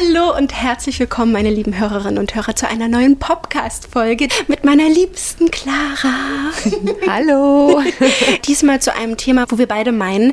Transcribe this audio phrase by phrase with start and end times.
[0.00, 4.88] Hallo und herzlich willkommen, meine lieben Hörerinnen und Hörer, zu einer neuen Podcast-Folge mit meiner
[4.88, 6.52] liebsten Clara.
[7.06, 7.82] Hallo.
[8.46, 10.32] Diesmal zu einem Thema, wo wir beide meinen,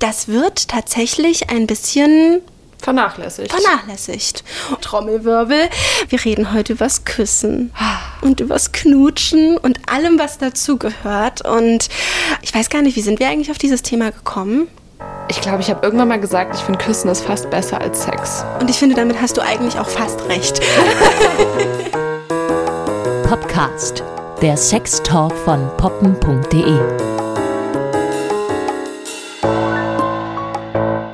[0.00, 2.40] das wird tatsächlich ein bisschen
[2.78, 3.52] Vernachlässigt.
[3.52, 4.42] vernachlässigt.
[4.80, 5.68] Trommelwirbel.
[6.08, 7.72] Wir reden heute übers Küssen
[8.20, 11.46] und übers Knutschen und allem, was dazu gehört.
[11.46, 11.88] Und
[12.42, 14.66] ich weiß gar nicht, wie sind wir eigentlich auf dieses Thema gekommen?
[15.28, 18.44] Ich glaube, ich habe irgendwann mal gesagt, ich finde Küssen ist fast besser als Sex.
[18.60, 20.60] Und ich finde, damit hast du eigentlich auch fast recht.
[23.26, 24.04] Podcast,
[24.42, 26.78] der Sextalk von poppen.de.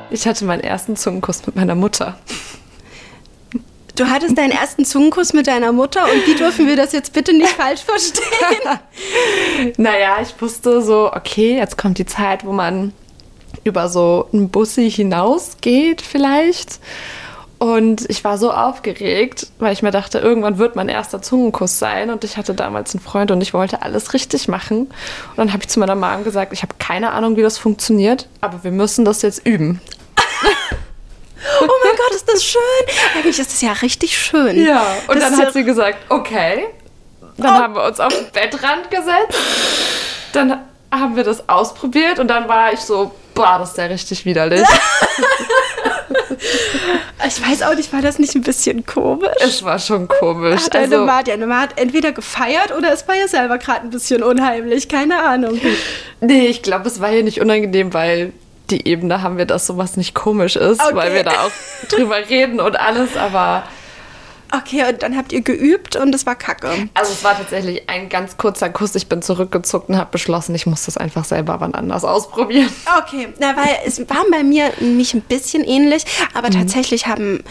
[0.09, 2.17] Ich hatte meinen ersten Zungenkuss mit meiner Mutter.
[3.95, 7.33] Du hattest deinen ersten Zungenkuss mit deiner Mutter und wie dürfen wir das jetzt bitte
[7.33, 8.25] nicht falsch verstehen?
[9.77, 12.93] Naja, ich wusste so, okay, jetzt kommt die Zeit, wo man
[13.63, 16.79] über so einen Bussi hinausgeht vielleicht.
[17.59, 22.09] Und ich war so aufgeregt, weil ich mir dachte, irgendwann wird mein erster Zungenkuss sein.
[22.09, 24.79] Und ich hatte damals einen Freund und ich wollte alles richtig machen.
[24.87, 28.27] Und dann habe ich zu meiner Mom gesagt, ich habe keine Ahnung, wie das funktioniert,
[28.41, 29.79] aber wir müssen das jetzt üben.
[31.59, 32.61] Oh mein Gott, ist das schön.
[33.15, 34.63] Eigentlich ist das ja richtig schön.
[34.63, 36.65] Ja, und Das dann hat ja- sie gesagt, okay.
[37.37, 39.39] Dann haben wir uns auf den Bettrand gesetzt.
[40.33, 40.59] Dann
[40.91, 44.65] haben wir das ausprobiert und dann war ich so, boah, das ist ja richtig widerlich.
[47.27, 49.29] Ich weiß auch nicht, war das nicht ein bisschen komisch?
[49.41, 50.63] es war schon komisch.
[50.65, 54.23] Hat Also, deine Mama hat entweder gefeiert oder es war ja selber gerade ein bisschen
[54.23, 54.89] unheimlich.
[54.89, 55.59] Keine Ahnung.
[56.19, 58.33] nee, ich glaube, es war hier nicht unangenehm, weil
[58.71, 60.95] die Ebene haben wir, dass sowas nicht komisch ist, Okay.
[60.95, 61.51] weil wir da auch
[61.89, 63.63] drüber reden und alles, aber
[64.51, 66.69] Okay, und dann habt ihr geübt und es war kacke.
[66.93, 68.93] also es war tatsächlich ein ganz kurzer Kuss.
[68.95, 72.69] Ich bin zurückgezuckt und habe beschlossen, ich muss das einfach selber wann anders ausprobieren.
[72.99, 76.53] Okay, na, weil es war bei mir nicht ein bisschen ähnlich, aber Mhm.
[76.59, 77.43] tatsächlich haben,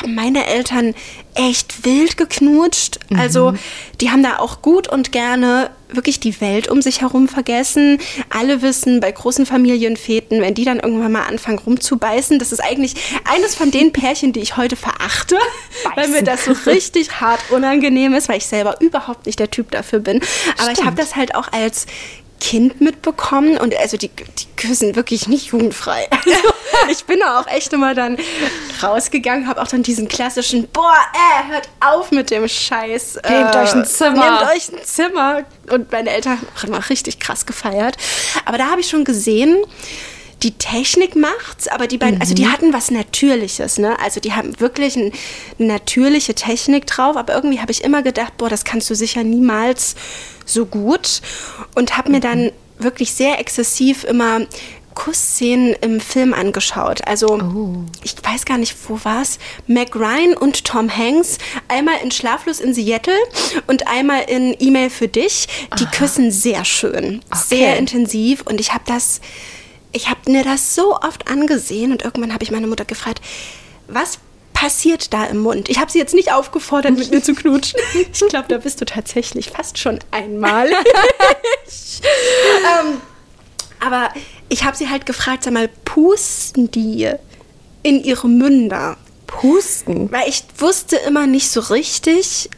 [0.00, 0.94] haben meine Eltern
[1.34, 2.98] echt wild geknutscht.
[3.16, 3.58] Also Mhm.
[4.00, 7.98] die haben da auch gut und gerne wirklich die Welt um sich herum vergessen.
[8.30, 12.94] Alle wissen, bei großen Familienfeten, wenn die dann irgendwann mal anfangen rumzubeißen, das ist eigentlich
[13.24, 15.36] eines von den Pärchen, die ich heute verachte,
[15.94, 19.70] weil mir das so richtig hart unangenehm ist, weil ich selber überhaupt nicht der Typ
[19.70, 20.20] dafür bin.
[20.58, 21.86] Aber ich habe das halt auch als
[22.40, 26.08] Kind mitbekommen und also die, die küssen wirklich nicht jugendfrei.
[26.78, 28.18] Also ich bin da auch echt immer dann
[28.82, 33.16] rausgegangen, habe auch dann diesen klassischen, boah, äh, hört auf mit dem Scheiß.
[33.16, 34.38] äh, Nehmt euch ein Zimmer.
[34.40, 35.44] Nehmt euch ein Zimmer.
[35.70, 37.96] Und meine Eltern haben immer richtig krass gefeiert.
[38.44, 39.56] Aber da habe ich schon gesehen,
[40.42, 42.36] die Technik macht's, aber die beiden, also Mhm.
[42.36, 43.98] die hatten was Natürliches, ne?
[44.00, 45.12] Also die haben wirklich ein,
[45.58, 49.24] eine natürliche Technik drauf, aber irgendwie habe ich immer gedacht, boah, das kannst du sicher
[49.24, 49.94] niemals
[50.44, 51.22] so gut.
[51.74, 54.40] Und habe mir dann wirklich sehr exzessiv immer
[54.94, 57.06] Kussszenen im Film angeschaut.
[57.06, 59.38] Also ich weiß gar nicht, wo war's.
[59.66, 61.36] Meg Ryan und Tom Hanks,
[61.68, 63.14] einmal in Schlaflos in Seattle
[63.66, 65.48] und einmal in E-Mail für dich.
[65.78, 67.78] Die küssen sehr schön, sehr Okay.
[67.78, 69.20] intensiv und ich habe das
[69.96, 73.22] ich habe mir das so oft angesehen und irgendwann habe ich meine Mutter gefragt,
[73.88, 74.18] was
[74.52, 75.70] passiert da im Mund?
[75.70, 77.80] Ich habe sie jetzt nicht aufgefordert, mit mir zu knutschen.
[78.12, 80.68] Ich glaube, da bist du tatsächlich fast schon einmal.
[80.70, 83.00] ähm,
[83.80, 84.10] aber
[84.48, 87.10] ich habe sie halt gefragt, sag mal, pusten die
[87.82, 88.98] in ihre Münder?
[89.26, 90.12] Pusten.
[90.12, 92.50] Weil ich wusste immer nicht so richtig,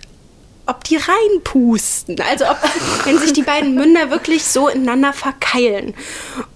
[0.69, 2.21] ob die reinpusten.
[2.31, 2.59] Also ob,
[3.05, 5.95] wenn sich die beiden Münder wirklich so ineinander verkeilen.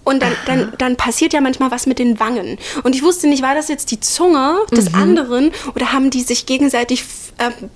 [0.05, 2.59] Und dann, dann, dann passiert ja manchmal was mit den Wangen.
[2.83, 6.47] Und ich wusste nicht, war das jetzt die Zunge des anderen oder haben die sich
[6.47, 7.05] gegenseitig
[7.39, 7.71] ähm,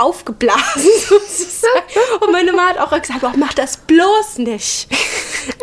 [0.00, 1.84] aufgeblasen sozusagen.
[2.20, 4.88] Und meine Mama hat auch gesagt, oh, mach das bloß nicht.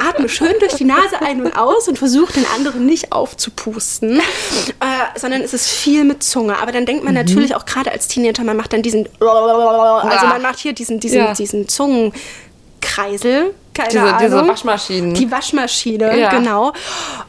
[0.08, 5.20] Atme schön durch die Nase ein und aus und versuch den anderen nicht aufzupusten, äh,
[5.20, 6.58] sondern es ist viel mit Zunge.
[6.60, 10.42] Aber dann denkt man natürlich auch gerade als Teenager, man macht dann diesen, also man
[10.42, 11.34] macht hier diesen, diesen, Ja.
[11.34, 13.54] diesen Zungenkreisel.
[13.74, 14.18] Keine Diese, Ahnung.
[14.24, 15.14] diese Waschmaschinen.
[15.14, 16.30] Die Waschmaschine, Ja.
[16.32, 16.74] genau.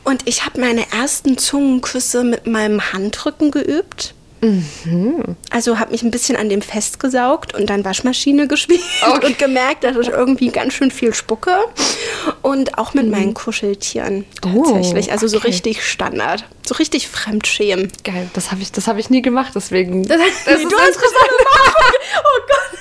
[0.05, 4.15] Und ich habe meine ersten Zungenküsse mit meinem Handrücken geübt.
[4.41, 5.37] Mhm.
[5.50, 9.26] Also habe mich ein bisschen an dem festgesaugt und dann Waschmaschine gespielt Okay.
[9.26, 11.56] und gemerkt, dass ich irgendwie ganz schön viel spucke.
[12.43, 14.25] Und auch mit meinen Kuscheltieren
[14.55, 15.11] Oh, tatsächlich.
[15.12, 15.49] Also so okay.
[15.49, 16.44] richtig Standard.
[16.67, 17.90] So richtig Fremdschämen.
[18.05, 20.06] Geil, das habe ich, das hab ich nie gemacht, deswegen.
[20.06, 20.94] Das, ist du hast interessant.
[20.94, 21.32] gesagt,
[22.25, 22.79] oh Gott.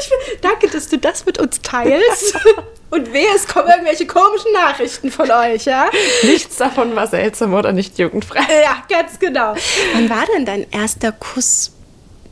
[0.00, 2.34] Ich, danke, dass du das mit uns teilst.
[2.90, 5.90] Und wehe, es kommen irgendwelche komischen Nachrichten von euch, ja?
[6.22, 8.40] Nichts davon war seltsam oder nicht jugendfrei.
[8.40, 9.54] Ja, ganz genau.
[9.92, 11.72] Wann war denn dein erster Kuss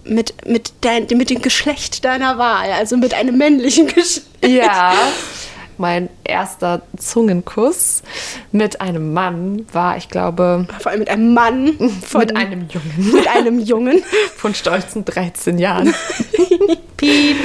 [0.04, 2.72] mit, mit, dein, mit dem Geschlecht deiner Wahl?
[2.72, 4.26] Also mit einem männlichen Geschlecht?
[4.42, 4.94] Ja.
[5.78, 8.02] Mein erster Zungenkuss
[8.52, 11.76] mit einem Mann war, ich glaube, Vor allem mit einem Mann.
[12.04, 14.02] Von, mit einem Jungen mit einem Jungen.
[14.36, 15.94] von stolzen 13 Jahren.
[16.96, 17.36] Piep.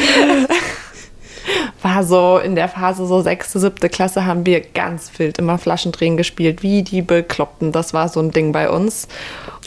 [1.81, 6.15] War so in der Phase so sechste, siebte Klasse haben wir ganz wild immer Flaschendrehen
[6.15, 7.71] gespielt, wie die Bekloppten.
[7.71, 9.07] Das war so ein Ding bei uns.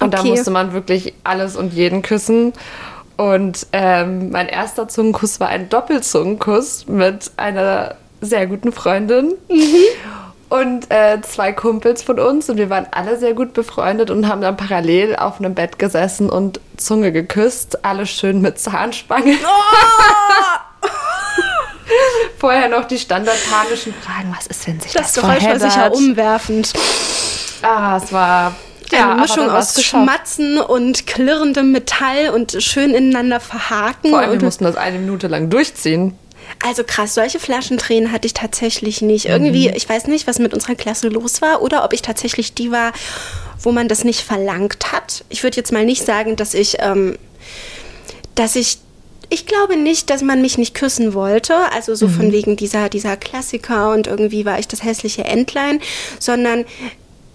[0.00, 0.30] Und da Okay.
[0.30, 2.52] musste man wirklich alles und jeden küssen.
[3.16, 9.34] Und ähm, mein erster Zungenkuss war ein Doppelzungenkuss mit einer sehr guten Freundin.
[10.48, 14.40] Und äh, zwei Kumpels von uns und wir waren alle sehr gut befreundet und haben
[14.40, 19.36] dann parallel auf einem Bett gesessen und Zunge geküsst, alle schön mit Zahnspange.
[22.38, 26.72] Vorher noch die standardpanischen Fragen, was ist, wenn sich das, Das Geräusch war sicher umwerfend.
[27.62, 28.54] Ah, es war
[28.92, 29.82] Eine aber Mischung aus.
[29.82, 34.10] Schmatzen und klirrendem Metall und schön ineinander verhaken.
[34.10, 36.16] Vor allem, wir mussten das eine Minute lang durchziehen.
[36.62, 39.26] Also krass, solche Flaschentränen hatte ich tatsächlich nicht.
[39.26, 42.70] Irgendwie, ich weiß nicht, was mit unserer Klasse los war oder ob ich tatsächlich die
[42.70, 42.92] war,
[43.60, 45.24] wo man das nicht verlangt hat.
[45.28, 47.18] Ich würde jetzt mal nicht sagen, dass ich, ähm,
[48.34, 48.78] dass ich,
[49.30, 51.54] ich glaube nicht, dass man mich nicht küssen wollte.
[51.72, 55.80] Also so von wegen dieser, dieser Klassiker und irgendwie war ich das hässliche Entlein,
[56.18, 56.64] sondern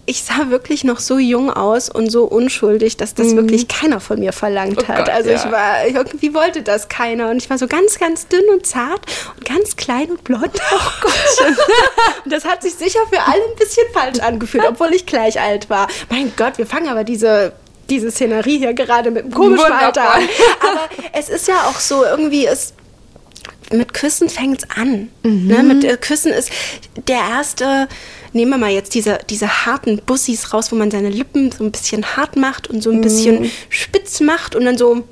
[0.10, 4.20] ich sah wirklich noch so jung aus und so unschuldig, dass das wirklich keiner von
[4.20, 4.98] mir verlangt Oh hat.
[5.06, 5.52] Gott, also ich ja.
[5.52, 7.30] war, irgendwie wollte das keiner.
[7.30, 9.02] Und ich war so ganz, ganz dünn und zart
[9.36, 10.50] und ganz klein und blond.
[10.72, 11.56] Oh Gottchen.
[12.26, 15.70] und das hat sich sicher für alle ein bisschen falsch angefühlt, obwohl ich gleich alt
[15.70, 15.88] war.
[16.10, 17.54] Mein Gott, wir fangen aber diese
[17.90, 19.86] diese Szenerie hier gerade mit einem komischen Wundervoll.
[19.86, 20.24] Alter an.
[20.62, 22.74] Aber es ist ja auch so, irgendwie ist
[23.72, 25.10] mit Küssen fängt es an.
[25.24, 25.64] Ne?
[25.64, 26.52] Mit äh, Küssen ist
[27.08, 27.88] der erste,
[28.34, 31.72] nehmen wir mal jetzt diese, diese harten Bussis raus, wo man seine Lippen so ein
[31.72, 35.04] bisschen hart macht und so ein bisschen spitz macht und dann so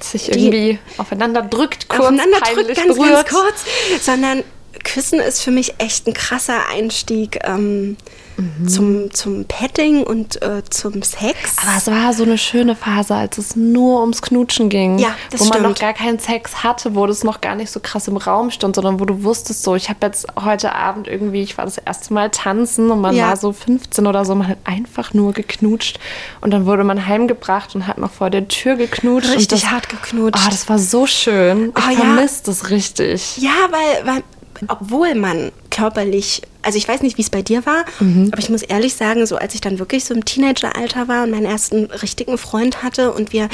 [0.00, 3.26] Sich irgendwie aufeinander drückt, kurz, aufeinander drückt, ganz, berührt.
[3.26, 4.04] ganz kurz.
[4.04, 4.42] Sondern
[4.82, 7.96] Küssen ist für mich echt ein krasser Einstieg ähm,
[8.36, 8.66] Mhm.
[8.68, 11.36] zum, zum Petting und äh, zum Sex.
[11.62, 14.98] Aber es war so eine schöne Phase, als es nur ums Knutschen ging.
[14.98, 15.68] Ja, das Wo man stimmt.
[15.68, 18.74] noch gar keinen Sex hatte, wo das noch gar nicht so krass im Raum stand,
[18.74, 22.12] sondern wo du wusstest, so, ich habe jetzt heute Abend irgendwie, ich war das erste
[22.12, 23.28] Mal tanzen und man Ja.
[23.28, 26.00] war so 15 oder so, man hat einfach nur geknutscht.
[26.40, 29.30] Und dann wurde man heimgebracht und hat noch vor der Tür geknutscht.
[29.30, 30.42] Richtig das, hart geknutscht.
[30.44, 31.72] Oh, das war so schön.
[31.78, 31.96] Ich Oh, ja.
[31.98, 33.36] vermisse das richtig.
[33.36, 34.22] Ja, weil, weil
[34.68, 38.28] obwohl man körperlich, also ich weiß nicht, wie es bei dir war, Mhm.
[38.32, 41.30] aber ich muss ehrlich sagen, so als ich dann wirklich so im Teenageralter war und
[41.30, 43.48] meinen ersten richtigen Freund hatte und wir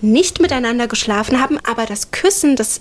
[0.00, 2.78] nicht miteinander geschlafen haben, aber das Küssen, das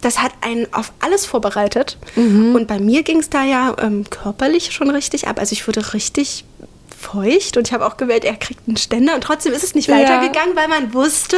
[0.00, 1.96] das hat einen auf alles vorbereitet.
[2.14, 2.54] Mhm.
[2.54, 5.38] Und bei mir ging es da ja ähm, körperlich schon richtig ab.
[5.38, 6.44] Also ich wurde richtig
[7.04, 9.88] feucht und ich habe auch gewählt, er kriegt einen Ständer und trotzdem ist es nicht
[9.88, 9.96] Ja.
[9.96, 11.36] weitergegangen, weil man wusste,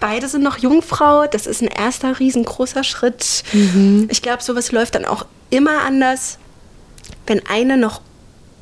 [0.00, 3.42] beide sind noch Jungfrau, das ist ein erster riesengroßer Schritt.
[3.52, 4.08] Mhm.
[4.10, 6.38] Ich glaube, sowas läuft dann auch immer anders,
[7.26, 8.00] wenn eine noch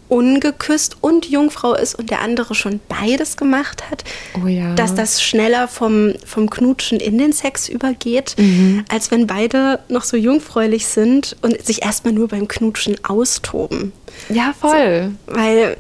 [0.09, 4.05] ungeküsst und Jungfrau ist und der andere schon beides gemacht hat,
[4.41, 4.73] Oh ja.
[4.77, 8.85] dass das schneller vom, vom Knutschen in den Sex übergeht, Mhm.
[8.89, 13.93] als wenn beide noch so jungfräulich sind und sich erstmal nur beim Knutschen austoben.
[14.29, 15.11] Ja, voll.
[15.27, 15.77] Weil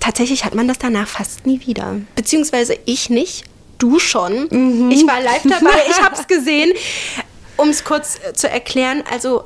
[0.00, 2.00] tatsächlich hat man das danach fast nie wieder.
[2.16, 3.44] Beziehungsweise ich nicht,
[3.78, 4.48] du schon.
[4.50, 4.90] Mhm.
[4.90, 6.72] Ich war live dabei, ich habe es gesehen.
[7.56, 9.44] Um es kurz äh, zu erklären, also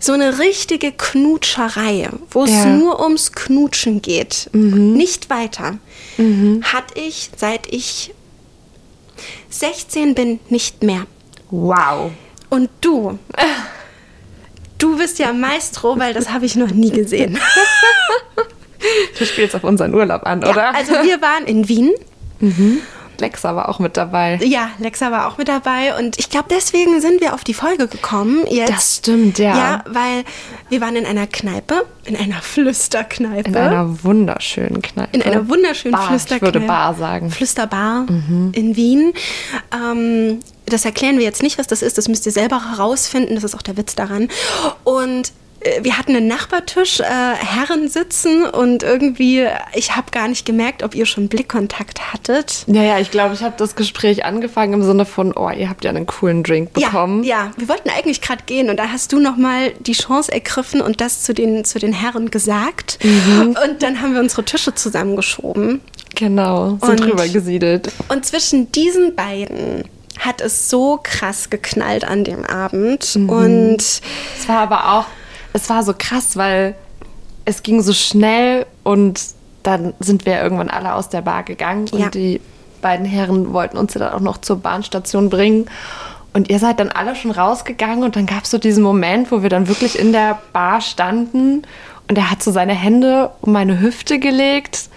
[0.00, 2.64] so eine richtige Knutscherei, wo es Ja.
[2.66, 5.78] nur ums Knutschen geht, nicht weiter,
[6.18, 8.12] hatte ich seit ich
[9.50, 11.06] 16 bin nicht mehr.
[11.50, 12.10] Wow.
[12.48, 13.18] Und du,
[14.78, 17.38] du bist ja Maestro, weil das habe ich noch nie gesehen.
[19.18, 20.54] Du spielst auf unseren Urlaub an, oder?
[20.56, 21.92] Ja, also wir waren in Wien.
[23.20, 24.38] Lexa war auch mit dabei.
[24.42, 27.86] Ja, Lexa war auch mit dabei und ich glaube, deswegen sind wir auf die Folge
[27.86, 28.46] gekommen.
[28.48, 28.70] Jetzt.
[28.70, 29.56] Das stimmt, ja.
[29.56, 30.24] Ja, weil
[30.68, 33.48] wir waren in einer Kneipe, in einer Flüsterkneipe.
[33.48, 35.16] In einer wunderschönen Kneipe.
[35.16, 36.58] In einer wunderschönen Bar, Flüsterkneipe.
[36.58, 37.30] Ich würde Bar sagen.
[37.30, 39.12] Flüsterbar in Wien.
[39.74, 41.98] Ähm, das erklären wir jetzt nicht, was das ist.
[41.98, 43.34] Das müsst ihr selber herausfinden.
[43.34, 44.28] Das ist auch der Witz daran.
[44.84, 45.32] Und
[45.82, 50.94] wir hatten einen Nachbartisch, äh, Herren sitzen und irgendwie, ich habe gar nicht gemerkt, ob
[50.94, 52.64] ihr schon Blickkontakt hattet.
[52.66, 55.84] Ja, ja, ich glaube, ich habe das Gespräch angefangen im Sinne von, oh, ihr habt
[55.84, 57.24] ja einen coolen Drink bekommen.
[57.24, 60.32] Ja, ja, wir wollten eigentlich gerade gehen und da hast du noch mal die Chance
[60.32, 62.98] ergriffen und das zu den, zu den Herren gesagt.
[63.02, 63.56] Mhm.
[63.62, 65.80] Und dann haben wir unsere Tische zusammengeschoben.
[66.14, 67.92] Genau, sind Und- drüber gesiedelt.
[68.08, 69.84] Und zwischen diesen beiden
[70.18, 73.14] hat es so krass geknallt an dem Abend.
[73.16, 73.28] Mhm.
[73.28, 75.04] Und Es war aber auch,
[75.52, 76.74] es war so krass, weil
[77.44, 79.20] es ging so schnell und
[79.62, 82.06] dann sind wir irgendwann alle aus der Bar gegangen Ja.
[82.06, 82.40] und die
[82.80, 85.66] beiden Herren wollten uns ja dann auch noch zur Bahnstation bringen.
[86.32, 89.42] Und ihr seid dann alle schon rausgegangen und dann gab es so diesen Moment, wo
[89.42, 91.62] wir dann wirklich in der Bar standen
[92.08, 94.88] und er hat so seine Hände um meine Hüfte gelegt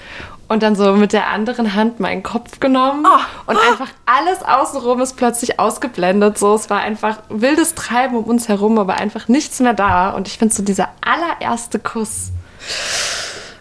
[0.54, 3.20] und dann so mit der anderen Hand meinen Kopf genommen Oh.
[3.52, 6.38] und einfach alles außenrum ist plötzlich ausgeblendet.
[6.38, 10.12] So, es war einfach wildes Treiben um uns herum, aber einfach nichts mehr da.
[10.12, 12.32] Und ich finde so dieser allererste Kuss.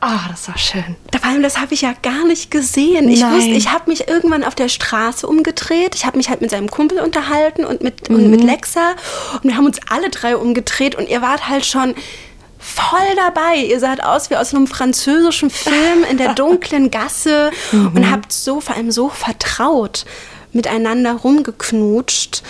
[0.04, 0.96] Ah, das war schön.
[1.16, 3.08] Vor allem, das habe ich ja gar nicht gesehen.
[3.08, 3.34] Ich Nein.
[3.34, 5.94] wusste, ich habe mich irgendwann auf der Straße umgedreht.
[5.94, 8.94] Ich habe mich halt mit seinem Kumpel unterhalten und mit, und mit Lexa.
[9.34, 11.94] Und wir haben uns alle drei umgedreht und ihr wart halt schon
[12.62, 13.56] voll dabei.
[13.56, 18.60] Ihr saht aus wie aus einem französischen Film in der dunklen Gasse und habt so,
[18.60, 20.04] vor allem so vertraut
[20.54, 22.42] miteinander rumgeknutscht,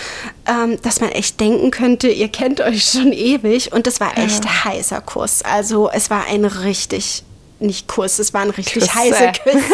[0.47, 3.73] ähm, dass man echt denken könnte, ihr kennt euch schon ewig.
[3.73, 5.43] Und das war echt heißer Kuss.
[5.43, 7.23] Also es war ein richtig,
[7.61, 8.95] nicht Kuss, es waren richtig Küsse.
[8.95, 9.67] heiße Küsse.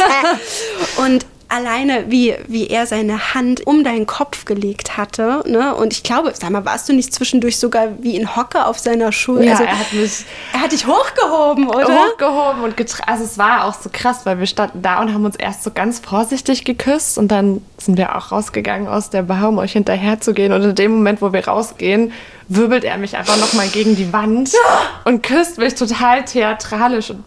[0.98, 5.74] Und alleine, wie, wie er seine Hand um deinen Kopf gelegt hatte, ne?
[5.74, 9.12] Und ich glaube, sag mal, warst du nicht zwischendurch sogar wie in Hocke auf seiner
[9.12, 9.44] Schulter?
[9.44, 11.88] Ja, er hat mich er hat dich hochgehoben, oder?
[11.88, 15.24] hochgehoben und getra Also es war auch so krass, weil wir standen da und haben
[15.24, 19.48] uns erst so ganz vorsichtig geküsst und dann sind wir auch rausgegangen aus der Bar,
[19.48, 20.52] um euch hinterher zu gehen.
[20.52, 22.12] Und in dem Moment, wo wir rausgehen,
[22.48, 24.52] wirbelt er mich einfach nochmal gegen die Wand
[25.04, 27.10] und küsst mich total theatralisch.
[27.10, 27.24] Und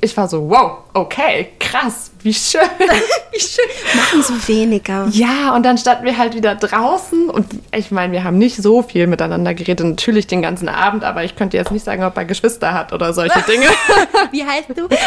[0.00, 2.60] ich war so, wow, okay, krass, wie schön.
[3.32, 3.64] Wie schön.
[3.94, 5.06] Machen so weniger.
[5.10, 8.82] Ja, und dann standen wir halt wieder draußen und ich meine, wir haben nicht so
[8.82, 12.24] viel miteinander geredet, natürlich den ganzen Abend, aber ich könnte jetzt nicht sagen, ob er
[12.24, 13.66] Geschwister hat oder solche Dinge.
[14.30, 14.88] Wie heißt du?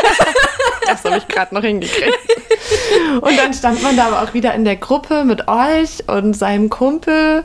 [0.87, 2.17] Das habe ich gerade noch hingekriegt.
[3.21, 6.69] Und dann stand man da aber auch wieder in der Gruppe mit euch und seinem
[6.69, 7.43] Kumpel.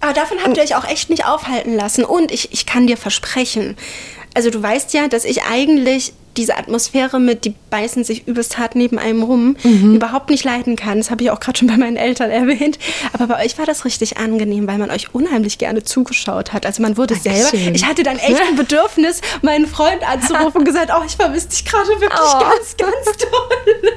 [0.00, 2.04] Aber davon habt ihr euch auch echt nicht aufhalten lassen.
[2.04, 3.76] Und ich, ich kann dir versprechen,
[4.34, 8.74] also du weißt ja, dass ich eigentlich diese Atmosphäre mit, die beißen sich übelst hart
[8.74, 10.98] neben einem rum, überhaupt nicht leiden kann.
[10.98, 12.78] Das habe ich auch gerade schon bei meinen Eltern erwähnt.
[13.12, 16.64] Aber bei euch war das richtig angenehm, weil man euch unheimlich gerne zugeschaut hat.
[16.66, 17.74] Also man wurde selber, Dankeschön.
[17.74, 21.64] ich hatte dann echt ein Bedürfnis, meinen Freund anzurufen und gesagt, oh, ich vermisse dich
[21.64, 22.38] gerade wirklich Oh.
[22.40, 23.90] ganz, ganz toll.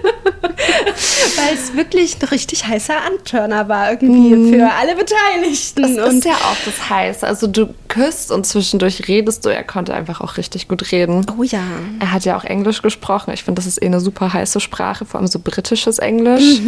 [1.37, 5.95] weil es wirklich ein richtig heißer Anturner war irgendwie für alle Beteiligten.
[5.95, 7.25] Das und ist ja auch das Heiße.
[7.25, 9.49] Also du küsst und zwischendurch redest du.
[9.49, 11.25] Er konnte einfach auch richtig gut reden.
[11.37, 11.59] Oh ja.
[11.99, 13.31] Er hat ja auch Englisch gesprochen.
[13.33, 16.59] Ich finde, das ist eh eine super heiße Sprache, vor allem so britisches Englisch.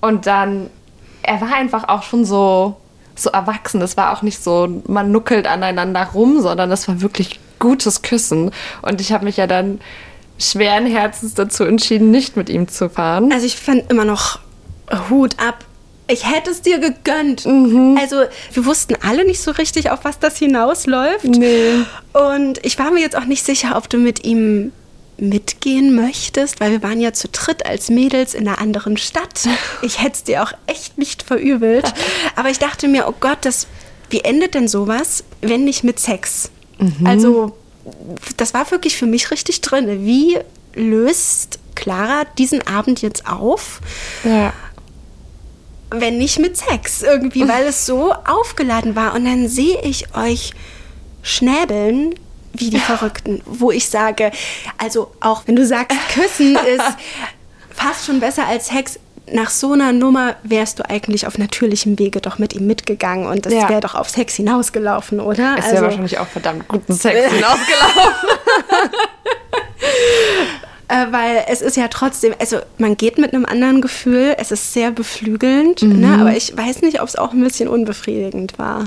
[0.00, 0.70] Und dann,
[1.22, 2.76] er war einfach auch schon so,
[3.16, 3.80] so erwachsen.
[3.80, 8.50] Es war auch nicht so, man nuckelt aneinander rum, sondern es war wirklich gutes Küssen.
[8.82, 9.80] Und ich habe mich ja dann
[10.38, 13.32] schweren Herzens dazu entschieden, nicht mit ihm zu fahren.
[13.32, 14.40] Also ich fand immer noch
[15.08, 15.64] Hut ab.
[16.06, 17.46] Ich hätte es dir gegönnt.
[17.46, 17.96] Mhm.
[18.00, 21.24] Also wir wussten alle nicht so richtig, auf was das hinausläuft.
[21.24, 21.84] Nee.
[22.12, 24.72] Und ich war mir jetzt auch nicht sicher, ob du mit ihm
[25.16, 29.48] mitgehen möchtest, weil wir waren ja zu dritt als Mädels in einer anderen Stadt.
[29.82, 31.92] Ich hätte es dir auch echt nicht verübelt.
[32.36, 33.66] Aber ich dachte mir, oh Gott, das,
[34.08, 36.50] wie endet denn sowas, wenn nicht mit Sex?
[36.78, 37.06] Mhm.
[37.06, 37.56] Also
[38.38, 40.06] das war wirklich für mich richtig drin.
[40.06, 40.38] Wie
[40.74, 43.80] löst Clara diesen Abend jetzt auf?
[44.24, 44.52] Ja.
[46.00, 49.14] Wenn nicht mit Sex irgendwie, weil es so aufgeladen war.
[49.14, 50.52] Und dann sehe ich euch
[51.22, 52.14] schnäbeln
[52.52, 54.30] wie die Verrückten, wo ich sage,
[54.78, 56.96] also auch wenn du sagst, küssen ist
[57.70, 58.98] fast schon besser als Sex.
[59.32, 63.46] Nach so einer Nummer wärst du eigentlich auf natürlichem Wege doch mit ihm mitgegangen und
[63.46, 63.70] das Ja.
[63.70, 65.56] wäre doch auf Sex hinausgelaufen, oder?
[65.58, 68.12] Es wäre wahrscheinlich auch verdammt guten Sex hinausgelaufen.
[70.94, 74.72] Äh, weil es ist ja trotzdem, also man geht mit einem anderen Gefühl, es ist
[74.72, 76.00] sehr beflügelnd, Mhm.
[76.00, 76.18] ne?
[76.20, 78.84] aber ich weiß nicht, ob es auch ein bisschen unbefriedigend war.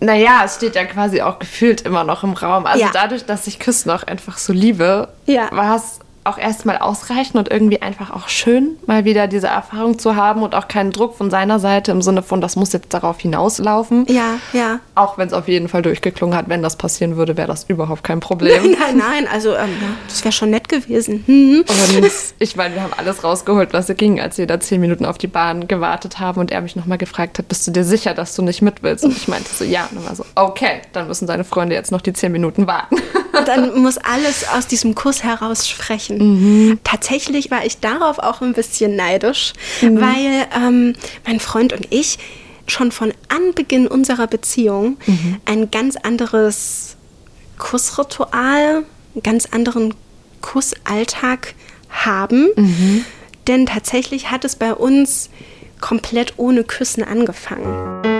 [0.00, 2.64] Naja, es steht ja quasi auch gefühlt immer noch im Raum.
[2.66, 2.90] Also Ja.
[2.92, 5.48] dadurch, dass ich Küssen auch einfach so liebe, Ja.
[5.52, 10.16] war es auch erstmal ausreichend und irgendwie einfach auch schön, mal wieder diese Erfahrung zu
[10.16, 13.20] haben und auch keinen Druck von seiner Seite im Sinne von, das muss jetzt darauf
[13.20, 14.06] hinauslaufen.
[14.08, 14.80] Ja, ja.
[14.94, 18.04] Auch wenn es auf jeden Fall durchgeklungen hat, wenn das passieren würde, wäre das überhaupt
[18.04, 18.76] kein Problem.
[18.80, 19.70] Nein, nein, also ähm,
[20.08, 21.24] das wäre schon nett gewesen.
[21.26, 21.64] Hm.
[21.68, 25.18] Und ich meine, wir haben alles rausgeholt, was ging, als wir da zehn Minuten auf
[25.18, 28.34] die Bahn gewartet haben und er mich nochmal gefragt hat, bist du dir sicher, dass
[28.34, 29.04] du nicht mit willst?
[29.04, 29.86] Und ich meinte so, ja.
[29.90, 32.96] Und dann war so, okay, dann müssen deine Freunde jetzt noch die zehn Minuten warten.
[33.46, 35.68] Dann muss alles aus diesem Kuss heraus
[36.20, 36.78] sprechen.
[36.84, 40.94] Tatsächlich war ich darauf auch ein bisschen neidisch, weil ähm,
[41.26, 42.18] mein Freund und ich
[42.66, 44.96] schon von Anbeginn unserer Beziehung
[45.44, 46.96] ein ganz anderes
[47.58, 48.84] Kussritual,
[49.14, 49.94] einen ganz anderen
[50.40, 51.54] Kussalltag
[51.88, 52.48] haben.
[53.48, 55.30] Denn tatsächlich hat es bei uns
[55.80, 58.19] komplett ohne Küssen angefangen.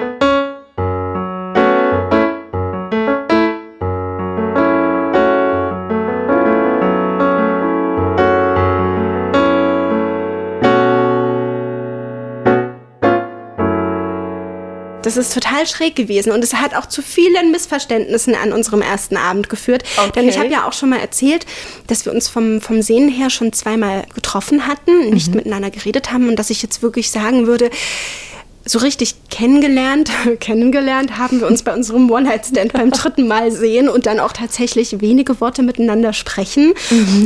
[15.10, 19.16] Das ist total schräg gewesen und es hat auch zu vielen Missverständnissen an unserem ersten
[19.16, 19.82] Abend geführt.
[19.96, 20.12] Okay.
[20.14, 21.46] Denn ich habe ja auch schon mal erzählt,
[21.88, 26.28] dass wir uns vom, vom Sehen her schon zweimal getroffen hatten, nicht miteinander geredet haben
[26.28, 27.70] und dass ich jetzt wirklich sagen würde,
[28.70, 34.06] so richtig kennengelernt, kennengelernt haben wir uns bei unserem One-Night-Stand beim dritten Mal sehen und
[34.06, 36.74] dann auch tatsächlich wenige Worte miteinander sprechen.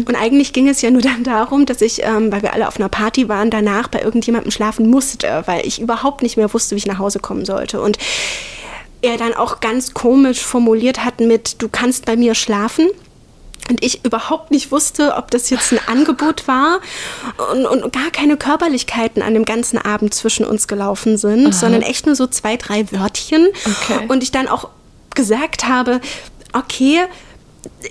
[0.08, 2.80] Und eigentlich ging es ja nur dann darum, dass ich, ähm, weil wir alle auf
[2.80, 6.78] einer Party waren, danach bei irgendjemandem schlafen musste, weil ich überhaupt nicht mehr wusste, wie
[6.78, 7.82] ich nach Hause kommen sollte.
[7.82, 7.98] Und
[9.02, 12.88] er dann auch ganz komisch formuliert hat mit, du kannst bei mir schlafen.
[13.68, 16.80] Und ich überhaupt nicht wusste, ob das jetzt ein Angebot war
[17.52, 22.04] und, und gar keine Körperlichkeiten an dem ganzen Abend zwischen uns gelaufen sind, sondern echt
[22.04, 23.48] nur so zwei, drei Wörtchen.
[23.64, 24.06] Okay.
[24.08, 24.68] Und ich dann auch
[25.14, 26.00] gesagt habe,
[26.52, 27.00] okay,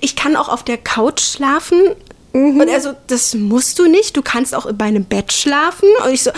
[0.01, 1.79] ich kann auch auf der Couch schlafen.
[2.33, 5.87] Und er so, das musst du nicht, du kannst auch in meinem Bett schlafen.
[6.03, 6.31] Und ich so,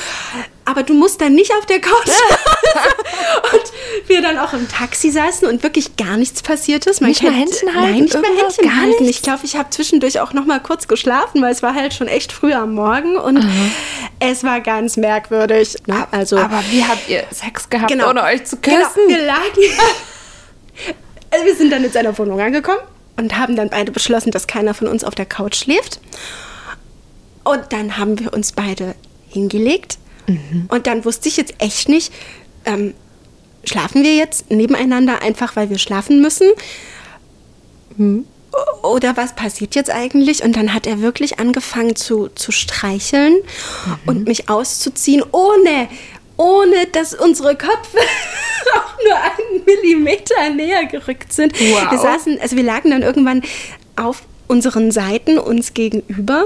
[0.66, 3.54] aber du musst dann nicht auf der Couch schlafen.
[3.54, 7.00] und wir dann auch im Taxi saßen und wirklich gar nichts passiert ist.
[7.00, 9.04] Man Nicht mal Händchen halten, Nein, nicht mal Händchen gar halten.
[9.04, 9.18] nichts?
[9.18, 12.10] Ich glaube, ich habe zwischendurch auch noch mal kurz geschlafen, weil es war halt schon
[12.10, 13.48] echt früh am Morgen und
[14.20, 15.78] es war ganz merkwürdig.
[15.88, 16.06] Ne?
[16.12, 18.10] Also, Aber wie habt ihr Sex gehabt, Genau.
[18.10, 18.80] ohne euch zu küssen?
[19.08, 19.40] Genau, wir lagen.
[21.32, 22.80] also wir sind dann in seiner Wohnung angekommen
[23.18, 26.00] und haben dann beide beschlossen, dass keiner von uns auf der Couch schläft.
[27.44, 28.96] Und dann haben wir uns beide
[29.30, 29.98] hingelegt.
[30.70, 32.12] Und dann wusste ich jetzt echt nicht,
[32.66, 32.94] ähm,
[33.64, 36.50] schlafen wir jetzt nebeneinander einfach, weil wir schlafen müssen?
[37.98, 40.44] O- Oder was passiert jetzt eigentlich?
[40.44, 43.36] Und dann hat er wirklich angefangen zu, zu streicheln
[44.06, 45.88] und mich auszuziehen, ohne,
[46.38, 47.98] ohne dass unsere Köpfe
[48.76, 51.54] auch nur einen Millimeter näher gerückt sind.
[51.60, 51.92] Wow.
[51.92, 53.42] Wir saßen, also wir lagen dann irgendwann
[53.96, 56.46] auf unseren Seiten uns gegenüber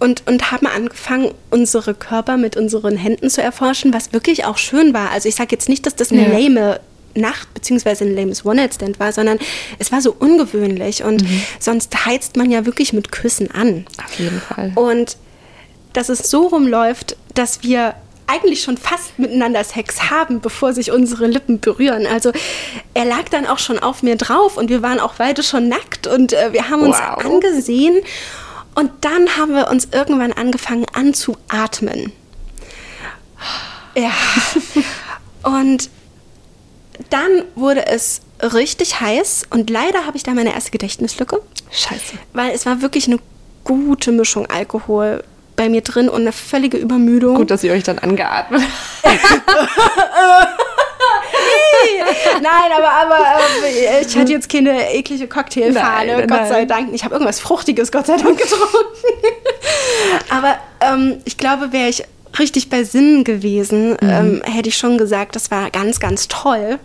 [0.00, 4.92] und, und haben angefangen, unsere Körper mit unseren Händen zu erforschen, was wirklich auch schön
[4.92, 5.10] war.
[5.10, 6.38] Also ich sage jetzt nicht, dass das eine Ja.
[6.38, 6.80] lame
[7.14, 9.38] Nacht beziehungsweise ein lames One-Night-Stand war, sondern
[9.78, 11.24] es war so ungewöhnlich und
[11.58, 13.86] sonst heizt man ja wirklich mit Küssen an.
[14.04, 14.72] Auf jeden Fall.
[14.74, 15.16] Und
[15.94, 17.94] dass es so rumläuft, dass wir
[18.32, 22.06] eigentlich schon fast miteinander Sex haben, bevor sich unsere Lippen berühren.
[22.06, 22.32] Also
[22.94, 26.06] er lag dann auch schon auf mir drauf und wir waren auch beide schon nackt
[26.06, 27.24] und äh, wir haben uns Wow.
[27.24, 27.96] angesehen
[28.74, 32.12] und dann haben wir uns irgendwann angefangen anzuatmen.
[33.94, 34.10] Ja.
[35.42, 35.90] Und
[37.10, 41.42] dann wurde es richtig heiß und leider habe ich da meine erste Gedächtnislücke.
[41.72, 42.14] Scheiße.
[42.32, 43.18] Weil es war wirklich eine
[43.64, 45.24] gute Mischung Alkohol
[45.62, 47.36] bei mir drin und eine völlige Übermüdung.
[47.36, 48.62] Gut, dass ihr euch dann angeatmet
[52.42, 53.18] Nein, aber, aber
[53.64, 56.68] äh, ich hatte jetzt keine eklige Cocktailfahne, Nein, Gott sei nein.
[56.68, 56.94] Dank.
[56.94, 58.66] Ich habe irgendwas Fruchtiges, Gott sei Dank, getrunken.
[60.30, 62.02] aber ähm, ich glaube, wäre ich
[62.40, 66.80] richtig bei Sinnen gewesen, ähm, hätte ich schon gesagt, das war ganz, ganz toll.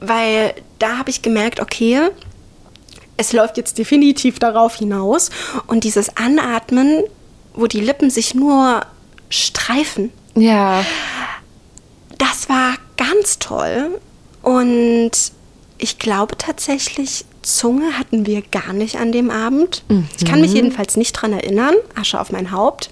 [0.00, 2.08] Weil da habe ich gemerkt, okay,
[3.18, 5.30] es läuft jetzt definitiv darauf hinaus.
[5.66, 7.04] Und dieses Anatmen,
[7.58, 8.82] wo die Lippen sich nur
[9.30, 10.84] streifen, Ja.
[12.18, 14.00] das war ganz toll.
[14.42, 15.10] Und
[15.78, 19.82] ich glaube tatsächlich, Zunge hatten wir gar nicht an dem Abend.
[20.18, 21.74] Ich kann mich jedenfalls nicht dran erinnern.
[21.94, 22.90] Asche auf mein Haupt.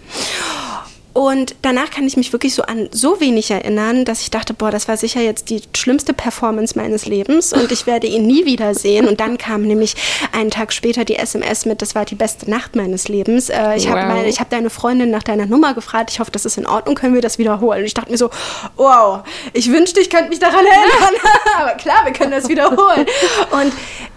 [1.16, 4.70] Und danach kann ich mich wirklich so an so wenig erinnern, dass ich dachte, boah,
[4.70, 9.08] das war sicher jetzt die schlimmste Performance meines Lebens und ich werde ihn nie wiedersehen.
[9.08, 9.94] Und dann kam nämlich
[10.32, 13.48] einen Tag später die SMS mit, das war die beste Nacht meines Lebens.
[13.48, 14.38] Äh, ich habe Wow.
[14.38, 16.10] habe deine Freundin nach deiner Nummer gefragt.
[16.10, 16.94] Ich hoffe, das ist in Ordnung.
[16.94, 17.78] Können wir das wiederholen?
[17.80, 18.28] Und ich dachte mir so,
[18.76, 19.20] wow,
[19.54, 21.14] ich wünschte, ich könnte mich daran erinnern.
[21.58, 23.06] Aber klar, wir können das wiederholen.
[23.52, 23.72] Und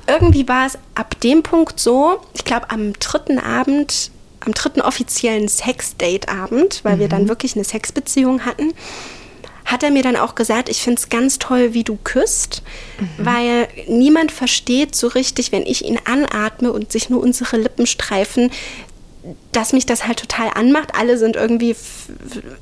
[0.06, 4.12] irgendwie war es ab dem Punkt so, ich glaube, am dritten Abend,
[4.46, 8.74] am dritten offiziellen Sex-Date-Abend, weil wir dann wirklich eine Sexbeziehung hatten,
[9.66, 12.64] hat er mir dann auch gesagt, ich finde es ganz toll, wie du küsst,
[13.18, 18.50] weil niemand versteht so richtig, wenn ich ihn anatme und sich nur unsere Lippen streifen,
[19.52, 20.96] dass mich das halt total anmacht.
[20.98, 21.76] Alle sind irgendwie,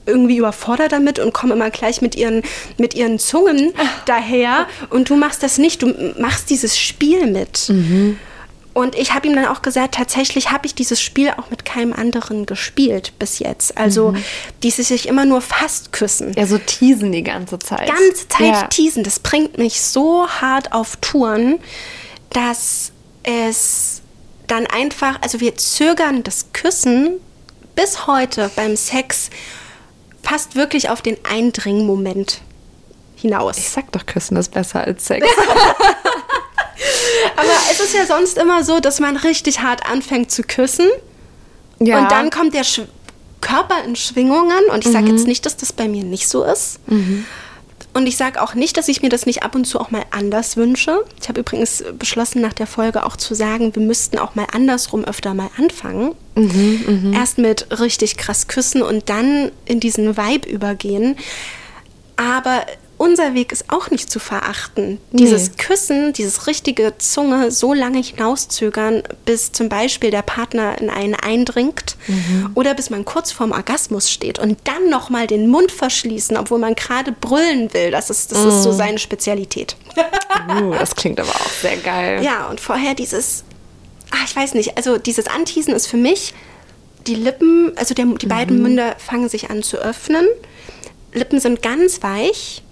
[0.05, 2.41] irgendwie überfordert damit und kommen immer gleich mit ihren,
[2.77, 3.73] mit ihren Zungen
[4.05, 4.67] daher.
[4.89, 7.71] Und du machst das nicht, du machst dieses Spiel mit.
[8.77, 11.93] Und ich habe ihm dann auch gesagt, tatsächlich habe ich dieses Spiel auch mit keinem
[11.93, 13.75] anderen gespielt bis jetzt.
[13.75, 14.13] Also
[14.61, 16.35] dieses sich immer nur fast küssen.
[16.37, 17.87] Ja, so teasen die ganze Zeit.
[17.87, 18.67] Ganze Zeit Ja.
[18.67, 21.57] teasen, das bringt mich so hart auf Touren,
[22.29, 22.91] dass
[23.23, 24.03] es
[24.45, 27.13] dann einfach, also wir zögern das Küssen
[27.75, 29.31] bis heute beim Sex
[30.21, 32.41] fast wirklich auf den Eindringmoment
[33.15, 33.57] hinaus.
[33.57, 35.25] Ich sag doch, Küssen ist besser als Sex.
[37.37, 40.87] Aber es ist ja sonst immer so, dass man richtig hart anfängt zu küssen
[41.79, 41.99] ja.
[41.99, 42.81] und dann kommt der Sch
[43.39, 44.93] Körper in Schwingungen und ich Mhm.
[44.93, 46.79] sage jetzt nicht, dass das bei mir nicht so ist.
[46.87, 47.25] Und
[47.93, 50.03] Und ich sage auch nicht, dass ich mir das nicht ab und zu auch mal
[50.11, 51.03] anders wünsche.
[51.21, 55.03] Ich habe übrigens beschlossen, nach der Folge auch zu sagen, wir müssten auch mal andersrum
[55.05, 56.13] öfter mal anfangen.
[57.13, 61.15] Erst mit richtig krass küssen und dann in diesen Vibe übergehen.
[62.17, 62.65] Aber
[62.97, 64.99] unser Weg ist auch nicht zu verachten.
[65.11, 71.15] Dieses Küssen, dieses richtige Zunge so lange hinauszögern, bis zum Beispiel der Partner in einen
[71.15, 71.95] eindringt
[72.55, 76.75] oder bis man kurz vorm Orgasmus steht und dann nochmal den Mund verschließen, obwohl man
[76.75, 77.91] gerade brüllen will.
[77.91, 79.75] Das ist, das ist so seine Spezialität.
[80.49, 82.23] Uh, das klingt aber auch sehr geil.
[82.23, 83.43] Ja, und vorher dieses,
[84.11, 86.33] ah, ich weiß nicht, also dieses Anteasen ist für mich,
[87.07, 90.25] die Lippen, also der, die beiden Münder fangen sich an zu öffnen.
[91.13, 92.63] Lippen sind ganz weich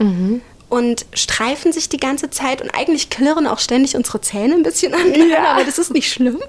[0.70, 4.94] und streifen sich die ganze Zeit und eigentlich klirren auch ständig unsere Zähne ein bisschen
[4.94, 5.14] an,
[5.46, 6.40] aber das ist nicht schlimm.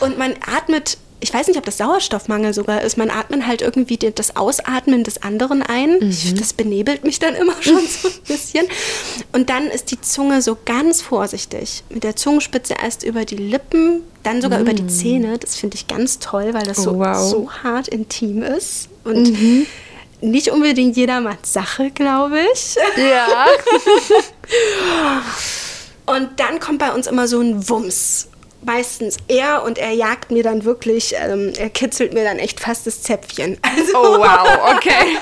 [0.00, 3.96] Und man atmet, ich weiß nicht, ob das Sauerstoffmangel sogar ist, man atmet halt irgendwie
[3.96, 5.96] das Ausatmen des anderen ein.
[6.10, 8.66] Ich, das benebelt mich dann immer schon so ein bisschen.
[9.32, 14.02] Und dann ist die Zunge so ganz vorsichtig, mit der Zungenspitze erst über die Lippen,
[14.22, 15.38] dann sogar über die Zähne.
[15.38, 17.16] Das finde ich ganz toll, weil das so, Oh, wow.
[17.30, 18.88] so hart intim ist.
[19.04, 19.32] Und
[20.24, 22.74] nicht unbedingt jedermanns Sache, glaube ich.
[22.96, 23.46] Ja.
[26.06, 28.28] Und dann kommt bei uns immer so ein Wumms.
[28.66, 32.86] Meistens er und er jagt mir dann wirklich, ähm, er kitzelt mir dann echt fast
[32.86, 33.58] das Zäpfchen.
[33.62, 35.18] Also, Oh, wow, okay.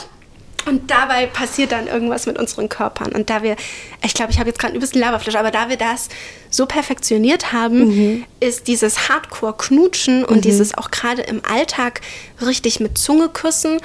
[0.66, 3.12] Und dabei passiert dann irgendwas mit unseren Körpern.
[3.12, 3.56] Und da wir,
[4.02, 6.08] ich glaube, ich habe jetzt gerade ein bisschen Laberflash, aber da wir das
[6.48, 8.24] so perfektioniert haben, Mhm.
[8.40, 12.00] ist dieses Hardcore-Knutschen und dieses auch gerade im Alltag
[12.40, 13.78] richtig mit Zunge küssen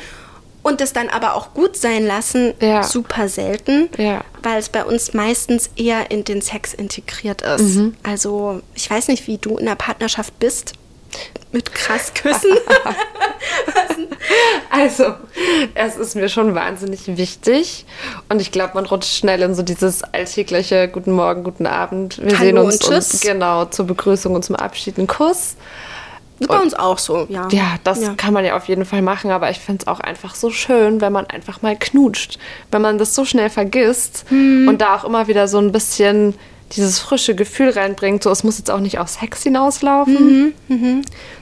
[0.70, 2.84] und es dann aber auch gut sein lassen, Ja.
[2.84, 4.22] super selten, Ja.
[4.44, 7.76] weil es bei uns meistens eher in den Sex integriert ist.
[7.76, 7.96] Mhm.
[8.04, 10.74] Also ich weiß nicht, wie du in der Partnerschaft bist
[11.52, 12.52] mit krass Küssen.
[14.70, 15.16] Also,
[15.74, 17.86] es ist mir schon wahnsinnig wichtig.
[18.30, 22.20] Und ich glaube, man rutscht schnell in so dieses alltägliche Guten Morgen, guten Abend.
[22.24, 23.22] Wir Hallo sehen uns und tschüss.
[23.22, 25.56] genau zur Begrüßung und zum Abschied einen Kuss.
[26.48, 27.48] Bei uns auch so, ja.
[27.52, 28.14] Ja, das Ja.
[28.16, 31.02] kann man ja auf jeden Fall machen, aber ich finde es auch einfach so schön,
[31.02, 32.40] wenn man einfach mal knutscht.
[32.72, 34.68] Wenn man das so schnell vergisst Hm.
[34.68, 36.36] und da auch immer wieder so ein bisschen
[36.74, 38.22] dieses frische Gefühl reinbringt.
[38.22, 40.54] So, es muss jetzt auch nicht auf Sex hinauslaufen,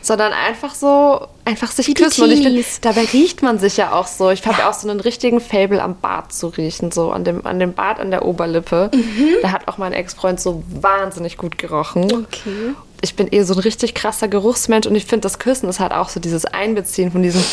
[0.01, 2.23] sondern einfach so, einfach sich Mhm, die küssen.
[2.23, 4.29] Und ich finde, dabei riecht man sich ja auch so.
[4.29, 4.69] Ich habe ja.
[4.69, 7.99] auch so einen richtigen Fable am Bart zu riechen, so an dem, an dem Bart
[7.99, 8.89] an der Oberlippe.
[8.93, 9.35] Mhm.
[9.41, 12.73] Da hat auch mein Ex-Freund so wahnsinnig gut gerochen Okay.
[13.01, 15.91] Ich bin eh so ein richtig krasser Geruchsmensch und ich finde, das Küssen ist halt
[15.91, 17.43] auch so dieses Einbeziehen von diesem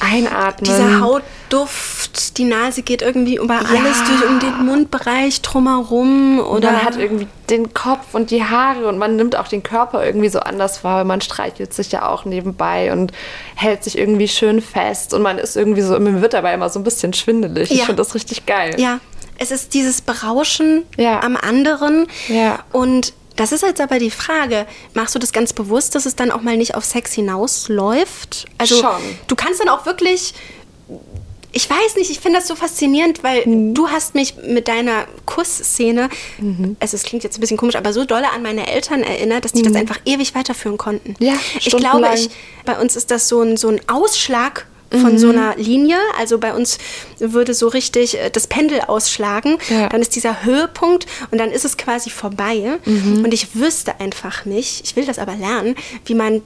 [0.00, 0.64] Einatmen.
[0.64, 3.60] Dieser Hautduft, die Nase geht irgendwie über Ja.
[3.68, 6.38] alles durch, um den Mundbereich drumherum.
[6.40, 10.04] Oder man hat irgendwie den Kopf und die Haare und man nimmt auch den Körper
[10.06, 13.12] irgendwie so anders wahr, weil man streichelt sich ja auch nebenbei und
[13.56, 16.78] hält sich irgendwie schön fest und man ist irgendwie so, mir wird dabei immer so
[16.78, 17.70] ein bisschen schwindelig.
[17.70, 17.84] Ich Ja.
[17.86, 18.74] finde das richtig geil.
[18.78, 19.00] ja,
[19.38, 21.20] es ist dieses Berauschen Ja.
[21.22, 22.06] am anderen.
[22.28, 22.60] Ja.
[22.72, 26.30] Und das ist jetzt aber die Frage, machst du das ganz bewusst, dass es dann
[26.30, 28.44] auch mal nicht auf Sex hinausläuft?
[28.58, 29.00] Also Schon.
[29.26, 30.34] du kannst dann auch wirklich
[31.50, 33.72] ich weiß nicht, ich finde das so faszinierend, weil Mhm.
[33.72, 36.10] du hast mich mit deiner Kussszene,
[36.78, 39.52] also es klingt jetzt ein bisschen komisch, aber so dolle an meine Eltern erinnert, dass
[39.52, 41.16] die das einfach ewig weiterführen konnten.
[41.18, 41.26] Mhm.
[41.26, 42.28] Ja, ich glaube, ich,
[42.66, 45.18] bei uns ist das so ein, so ein Ausschlag von Mhm.
[45.18, 45.96] so einer Linie.
[46.18, 46.78] Also bei uns
[47.18, 49.58] würde so richtig äh, das Pendel ausschlagen.
[49.68, 49.88] Ja.
[49.88, 52.78] Dann ist dieser Höhepunkt und dann ist es quasi vorbei.
[52.84, 53.24] Mhm.
[53.24, 55.74] Und ich wüsste einfach nicht, ich will das aber lernen,
[56.06, 56.42] wie man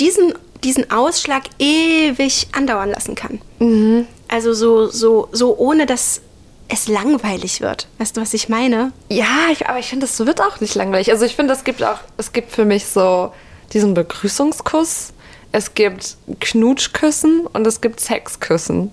[0.00, 3.40] diesen, diesen Ausschlag ewig andauern lassen kann.
[3.58, 4.06] Mhm.
[4.28, 6.20] Also so, so, so ohne dass
[6.68, 7.88] es langweilig wird.
[7.98, 8.92] Weißt du, was ich meine?
[9.10, 11.10] Ja, ich, aber ich finde, das wird auch nicht langweilig.
[11.12, 13.32] Also ich finde, es gibt auch, es gibt für mich so
[13.72, 15.12] diesen Begrüßungskuss,
[15.54, 18.90] es gibt Knutschküssen und es gibt Sexküssen.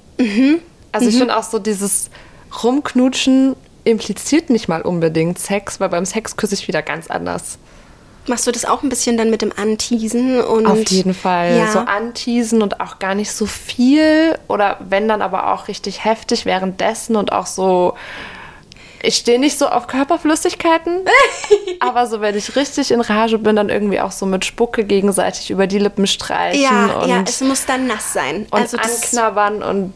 [0.91, 2.12] Also ich finde auch so dieses
[2.63, 7.58] Rumknutschen impliziert nicht mal unbedingt Sex, weil beim Sex küsse ich wieder ganz anders.
[8.28, 10.39] Machst du das auch ein bisschen dann mit dem Anteasen?
[10.39, 11.58] Und Auf jeden Fall.
[11.58, 11.71] Ja.
[11.71, 14.38] So anteasen und auch gar nicht so viel.
[14.47, 17.95] Oder wenn dann aber auch richtig heftig währenddessen und auch so.
[19.03, 21.05] Ich stehe nicht so auf Körperflüssigkeiten,
[21.79, 25.49] aber so, wenn ich richtig in Rage bin, dann irgendwie auch so mit Spucke gegenseitig
[25.49, 28.47] über die Lippen streichen ja, und, ja, es muss dann nass sein.
[28.51, 29.93] und also anknabbern und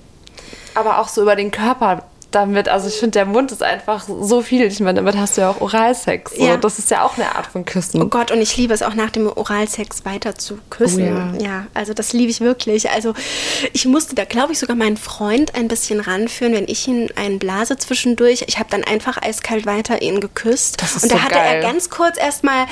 [0.73, 2.03] aber auch so über den Körper
[2.35, 2.69] damit.
[2.69, 4.63] Also ich finde, der Mund ist einfach so viel.
[4.65, 6.35] Ich meine, damit hast du ja auch Oralsex.
[6.35, 6.45] So.
[6.45, 6.57] Ja.
[6.57, 8.01] Das ist ja auch eine Art von Küssen.
[8.01, 11.33] Oh Gott, und ich liebe es auch nach dem Oralsex weiter zu küssen.
[11.35, 11.47] Oh ja.
[11.47, 11.67] ja.
[11.73, 12.89] also das liebe ich wirklich.
[12.91, 13.13] Also
[13.73, 17.39] ich musste da, glaube ich, sogar meinen Freund ein bisschen ranführen, wenn ich ihn einen
[17.39, 18.43] blase zwischendurch.
[18.47, 20.81] Ich habe dann einfach eiskalt weiter ihn geküsst.
[20.81, 21.55] Das ist und da so hatte geil.
[21.55, 22.65] er ganz kurz erstmal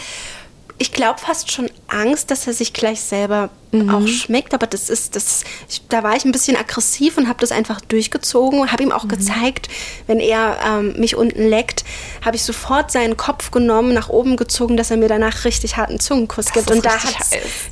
[0.84, 3.90] ich glaube fast schon Angst, dass er sich gleich selber Mhm.
[3.90, 4.54] auch schmeckt.
[4.54, 7.82] Aber das ist, das, ich, da war ich ein bisschen aggressiv und habe das einfach
[7.82, 8.96] durchgezogen und habe ihm Mhm.
[8.96, 9.70] auch gezeigt,
[10.06, 11.84] wenn er ähm, mich unten leckt,
[12.24, 16.00] habe ich sofort seinen Kopf genommen, nach oben gezogen, dass er mir danach richtig harten
[16.00, 16.70] Zungenkuss gibt.
[16.70, 16.92] ist Und da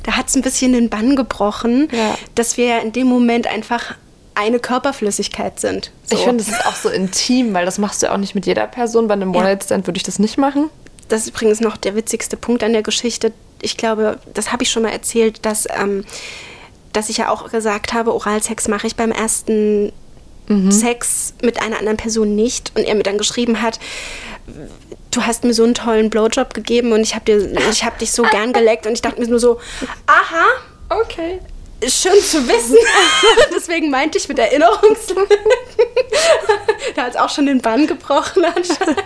[0.04, 2.16] da hat's ein bisschen den Bann gebrochen, Ja.
[2.34, 3.94] dass wir in dem Moment einfach
[4.34, 5.92] eine Körperflüssigkeit sind.
[6.06, 6.16] So.
[6.16, 8.46] Ich finde, das ist auch so intim, weil das machst du ja auch nicht mit
[8.46, 9.06] jeder Person.
[9.06, 9.34] Bei einem.
[9.36, 10.70] One-Night-Stand würde ich das nicht machen.
[11.12, 13.32] Das ist übrigens noch der witzigste Punkt an der Geschichte.
[13.60, 16.04] Ich glaube, das habe ich schon mal erzählt, dass, ähm,
[16.92, 19.92] dass ich ja auch gesagt habe, Oralsex mache ich beim ersten
[20.70, 22.72] Sex mit einer anderen Person nicht.
[22.76, 23.78] Und er mir dann geschrieben hat,
[25.10, 27.32] du hast mir so einen tollen Blowjob gegeben und ich habe
[27.70, 28.86] ich hab dich so gern geleckt.
[28.86, 29.60] Und ich dachte mir nur so,
[30.06, 30.46] aha,
[31.00, 31.40] Okay.
[31.88, 32.76] Schön zu wissen.
[33.54, 35.36] Deswegen meinte ich mit Erinnerungslücken.
[36.96, 39.02] da hat es auch schon den Bann gebrochen anscheinend.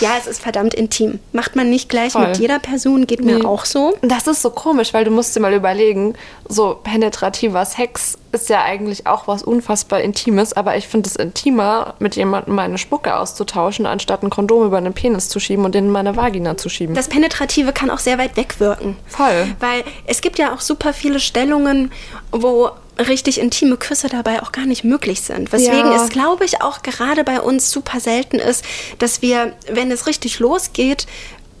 [0.00, 1.20] Ja, es ist verdammt intim.
[1.32, 2.28] Macht man nicht gleich Voll.
[2.28, 3.44] mit jeder Person, geht mir Nee.
[3.44, 3.96] auch so.
[4.02, 6.14] Das ist so komisch, weil du musst dir mal überlegen,
[6.48, 11.94] so penetrativer Sex ist ja eigentlich auch was unfassbar Intimes, aber ich finde es intimer,
[11.98, 15.86] mit jemandem meine Spucke auszutauschen, anstatt ein Kondom über einen Penis zu schieben und den
[15.86, 16.94] in meine Vagina zu schieben.
[16.94, 18.96] Das Penetrative kann auch sehr weit wegwirken.
[19.06, 19.54] Voll.
[19.60, 21.92] Weil es gibt ja auch super viele Stellungen,
[22.32, 25.52] wo richtig intime Küsse dabei auch gar nicht möglich sind.
[25.52, 26.02] Weswegen Ja.
[26.04, 28.64] es, glaube ich, auch gerade bei uns super selten ist,
[28.98, 31.06] dass wir, wenn es richtig losgeht,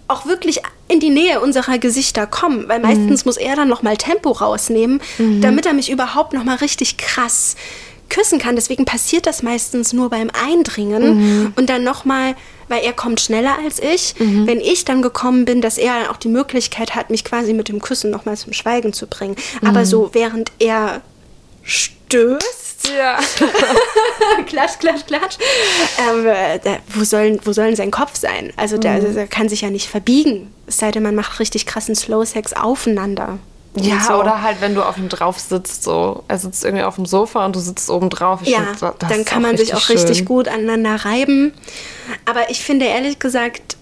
[0.06, 2.68] auch wirklich in die Nähe unserer Gesichter kommen.
[2.68, 5.00] Weil meistens muss er dann nochmal Tempo rausnehmen,
[5.40, 7.56] damit er mich überhaupt nochmal richtig krass
[8.10, 8.54] küssen kann.
[8.54, 12.36] Deswegen passiert das meistens nur beim Eindringen und dann nochmal,
[12.68, 14.14] weil er kommt schneller als ich.
[14.18, 17.80] Wenn ich dann gekommen bin, dass er auch die Möglichkeit hat, mich quasi mit dem
[17.80, 19.36] Küssen nochmal zum Schweigen zu bringen.
[19.64, 21.00] Aber so während er
[21.62, 22.63] stößt,
[22.96, 23.18] Ja.
[24.46, 25.36] klatsch, klatsch, klatsch,
[25.98, 28.52] ähm, äh, da, wo, soll, wo soll denn sein Kopf sein?
[28.56, 30.52] Also der, der kann sich ja nicht verbiegen.
[30.66, 33.38] Es sei denn, man macht richtig krassen Slow-Sex aufeinander.
[33.76, 34.14] Ja, so.
[34.14, 36.22] oder halt, wenn du auf ihm drauf sitzt, so.
[36.28, 38.40] Er sitzt irgendwie auf dem Sofa und du sitzt oben drauf.
[38.42, 40.26] Ich Ja, find, dann kann man sich auch richtig schön.
[40.26, 41.52] gut aneinander reiben.
[42.24, 43.76] Aber ich finde ehrlich gesagt,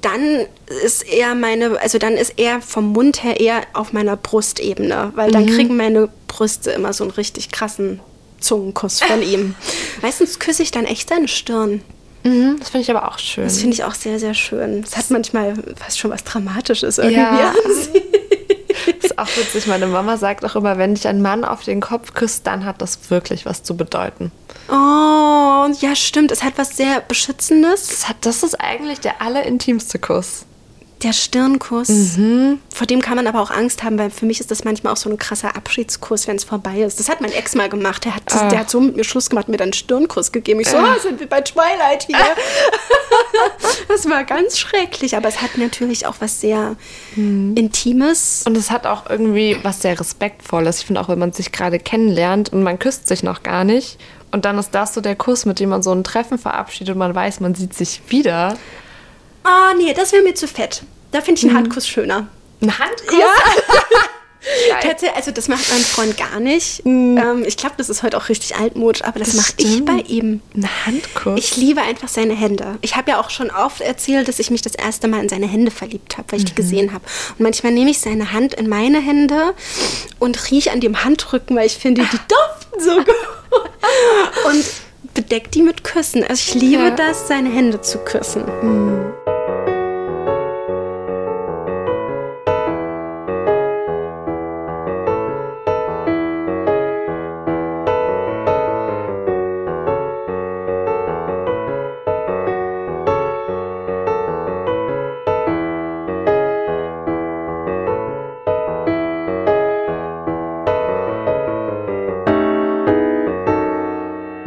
[0.00, 0.46] dann
[0.84, 5.30] ist eher meine, also dann ist er vom Mund her eher auf meiner Brustebene, weil
[5.30, 5.50] dann Mhm.
[5.56, 8.00] kriegen meine Brüste immer so einen richtig krassen
[8.40, 9.54] Zungenkuss von ihm.
[10.02, 11.80] Meistens küsse ich dann echt seine Stirn.
[12.22, 13.44] Mhm, das finde ich aber auch schön.
[13.44, 14.82] Das finde ich auch sehr, sehr schön.
[14.82, 17.16] Es hat manchmal fast schon was Dramatisches irgendwie.
[17.20, 17.54] Ja.
[17.64, 17.88] Das
[19.02, 19.66] ist auch witzig.
[19.66, 22.80] Meine Mama sagt auch immer, wenn dich ein Mann auf den Kopf küsst, dann hat
[22.80, 24.32] das wirklich was zu bedeuten.
[24.68, 26.30] Oh, ja, stimmt.
[26.30, 27.86] Es hat was sehr Beschützendes.
[27.88, 30.46] Das, hat, das ist eigentlich der allerintimste Kuss.
[31.04, 31.88] Der Stirnkuss.
[32.16, 32.58] Mhm.
[32.74, 34.96] Vor dem kann man aber auch Angst haben, weil für mich ist das manchmal auch
[34.96, 36.98] so ein krasser Abschiedskuss, wenn es vorbei ist.
[36.98, 38.04] Das hat mein Ex mal gemacht.
[38.06, 38.48] Der hat, Ah.
[38.48, 40.60] der hat so mit mir Schluss gemacht, mir dann einen Stirnkuss gegeben.
[40.60, 42.16] Ich so, ah, sind wir bei Twilight hier.
[43.88, 46.76] das war ganz schrecklich, aber es hat natürlich auch was sehr
[47.16, 47.54] Mhm.
[47.56, 48.42] Intimes.
[48.46, 50.80] Und es hat auch irgendwie was sehr Respektvolles.
[50.80, 53.98] Ich finde auch, wenn man sich gerade kennenlernt und man küsst sich noch gar nicht.
[54.32, 56.98] Und dann ist das so der Kuss, mit dem man so ein Treffen verabschiedet und
[56.98, 58.56] man weiß, man sieht sich wieder.
[59.44, 60.82] Ah, nee, das wäre mir zu fett.
[61.12, 61.46] Da finde Mhm.
[61.46, 62.26] ich einen Handkuss schöner.
[62.60, 63.18] Ein Handkuss?
[63.18, 63.26] Ja.
[64.82, 66.82] Tatsächlich, also das macht mein Freund gar nicht.
[66.84, 69.36] Ähm, ich glaube, das ist heute auch richtig altmodisch, aber das, Mhm.
[69.38, 70.42] Das mache ich bei ihm.
[70.54, 71.38] Ein Handkuss?
[71.38, 72.76] Ich liebe einfach seine Hände.
[72.82, 75.46] Ich habe ja auch schon oft erzählt, dass ich mich das erste Mal in seine
[75.46, 77.04] Hände verliebt habe, weil ich die gesehen habe.
[77.38, 79.54] Und manchmal nehme ich seine Hand in meine Hände
[80.18, 83.14] und rieche an dem Handrücken, weil ich finde, die duften so gut.
[84.46, 84.64] Und
[85.14, 86.22] bedecke die mit Küssen.
[86.24, 86.90] Also ich liebe Ja.
[86.90, 88.42] das, seine Hände zu küssen.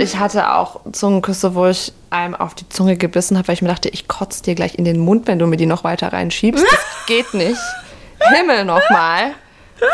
[0.08, 3.68] Ich hatte auch Zungenküsse, wo ich einem auf die Zunge gebissen habe, weil ich mir
[3.68, 6.64] dachte, ich kotze dir gleich in den Mund, wenn du mir die noch weiter reinschiebst.
[6.64, 7.60] Das geht nicht.
[8.34, 9.34] Himmel nochmal.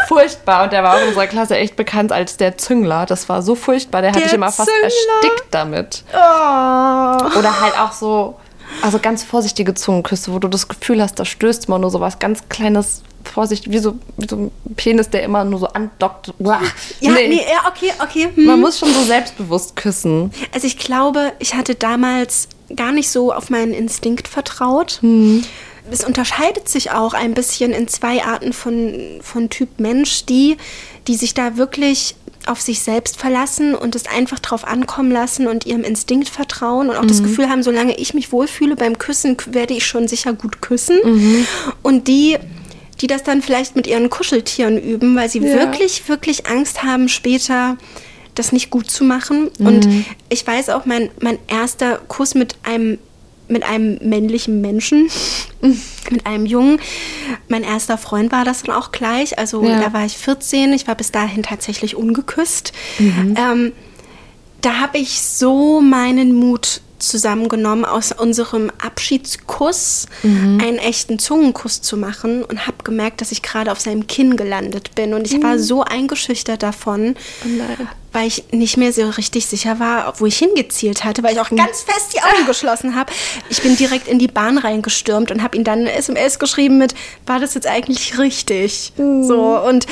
[0.07, 0.65] Furchtbar.
[0.65, 3.07] Und der war auch in unserer Klasse echt bekannt als der Züngler.
[3.07, 4.01] Das war so furchtbar.
[4.01, 4.83] Der, hat Der dich immer fast Züngler.
[4.85, 6.03] erstickt damit.
[6.13, 7.39] Oh.
[7.39, 8.35] Oder halt auch so,
[8.83, 12.19] also ganz vorsichtige Zungenküsse, wo du das Gefühl hast, da stößt man nur so was
[12.19, 16.33] ganz kleines, vorsichtig, wie so, wie so ein Penis, der immer nur so andockt.
[16.39, 16.61] Uah.
[16.99, 17.27] Ja, nee.
[17.27, 17.41] Nee.
[17.49, 18.29] ja, okay, okay.
[18.33, 18.45] hm.
[18.45, 20.31] Man muss schon so selbstbewusst küssen.
[20.53, 24.99] Also ich glaube, ich hatte damals gar nicht so auf meinen Instinkt vertraut.
[25.91, 30.57] Es unterscheidet sich auch ein bisschen in zwei Arten von, von Typ Mensch, die,
[31.07, 35.65] die sich da wirklich auf sich selbst verlassen und es einfach drauf ankommen lassen und
[35.65, 39.73] ihrem Instinkt vertrauen und auch das Gefühl haben, solange ich mich wohlfühle beim Küssen, werde
[39.73, 40.99] ich schon sicher gut küssen.
[41.83, 42.37] Und die,
[43.01, 45.53] die das dann vielleicht mit ihren Kuscheltieren üben, weil sie Ja.
[45.53, 47.77] wirklich, wirklich Angst haben, später
[48.35, 49.49] das nicht gut zu machen.
[49.59, 49.87] Und
[50.29, 52.97] ich weiß auch, mein, mein erster Kuss mit einem
[53.49, 55.09] mit einem männlichen Menschen,
[56.09, 56.79] mit einem Jungen.
[57.49, 59.37] Mein erster Freund war das dann auch gleich.
[59.37, 59.79] Also Ja.
[59.81, 60.71] da war ich 14.
[60.73, 62.71] Ich war bis dahin tatsächlich ungeküsst.
[62.99, 63.73] Ähm,
[64.61, 72.43] da habe ich so meinen Mut zusammengenommen, aus unserem Abschiedskuss einen echten Zungenkuss zu machen
[72.43, 75.13] und habe gemerkt, dass ich gerade auf seinem Kinn gelandet bin.
[75.13, 77.87] Und ich war so eingeschüchtert davon, nein.
[78.11, 81.49] weil ich nicht mehr so richtig sicher war, wo ich hingezielt hatte, weil ich auch
[81.49, 83.11] ganz fest die Augen geschlossen habe.
[83.49, 86.95] Ich bin direkt in die Bahn reingestürmt und habe ihm dann eine SMS geschrieben mit,
[87.25, 88.93] war das jetzt eigentlich richtig?
[88.97, 89.85] So, und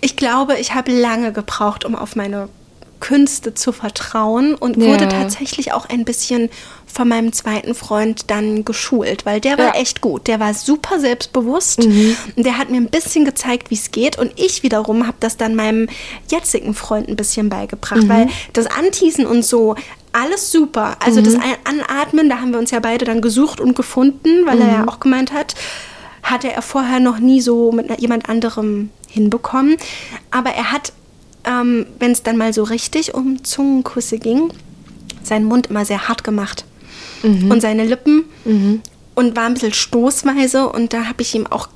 [0.00, 2.48] ich glaube, ich habe lange gebraucht, um auf meine
[3.00, 4.86] Künste zu vertrauen und Ja.
[4.86, 6.50] wurde tatsächlich auch ein bisschen
[6.86, 9.80] von meinem zweiten Freund dann geschult, weil der war Ja.
[9.80, 10.26] echt gut.
[10.26, 14.32] Der war super selbstbewusst und der hat mir ein bisschen gezeigt, wie es geht und
[14.36, 15.88] ich wiederum habe das dann meinem
[16.30, 19.74] jetzigen Freund ein bisschen beigebracht, weil das Anteasen und so
[20.12, 20.96] alles super.
[21.04, 24.60] Also das Ein- Anatmen, da haben wir uns ja beide dann gesucht und gefunden, weil
[24.60, 25.54] er ja auch gemeint hat,
[26.24, 29.76] hatte er vorher noch nie so mit jemand anderem hinbekommen.
[30.32, 30.92] Aber er hat,
[31.44, 34.52] ähm, wenn es dann mal so richtig um Zungenküsse ging,
[35.22, 36.64] seinen Mund immer sehr hart gemacht.
[37.22, 38.24] Und seine Lippen
[39.14, 40.66] und war ein bisschen stoßweise.
[40.70, 41.68] Und da habe ich ihm auch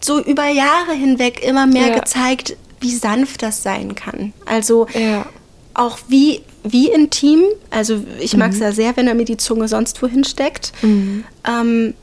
[0.00, 1.98] so über Jahre hinweg immer mehr Ja.
[2.00, 4.32] gezeigt, wie sanft das sein kann.
[4.44, 5.26] Also Ja.
[5.74, 7.42] auch wie, wie intim.
[7.70, 10.72] Also ich mag es ja sehr, wenn er mir die Zunge sonst wohin steckt.
[10.82, 11.94] Ähm,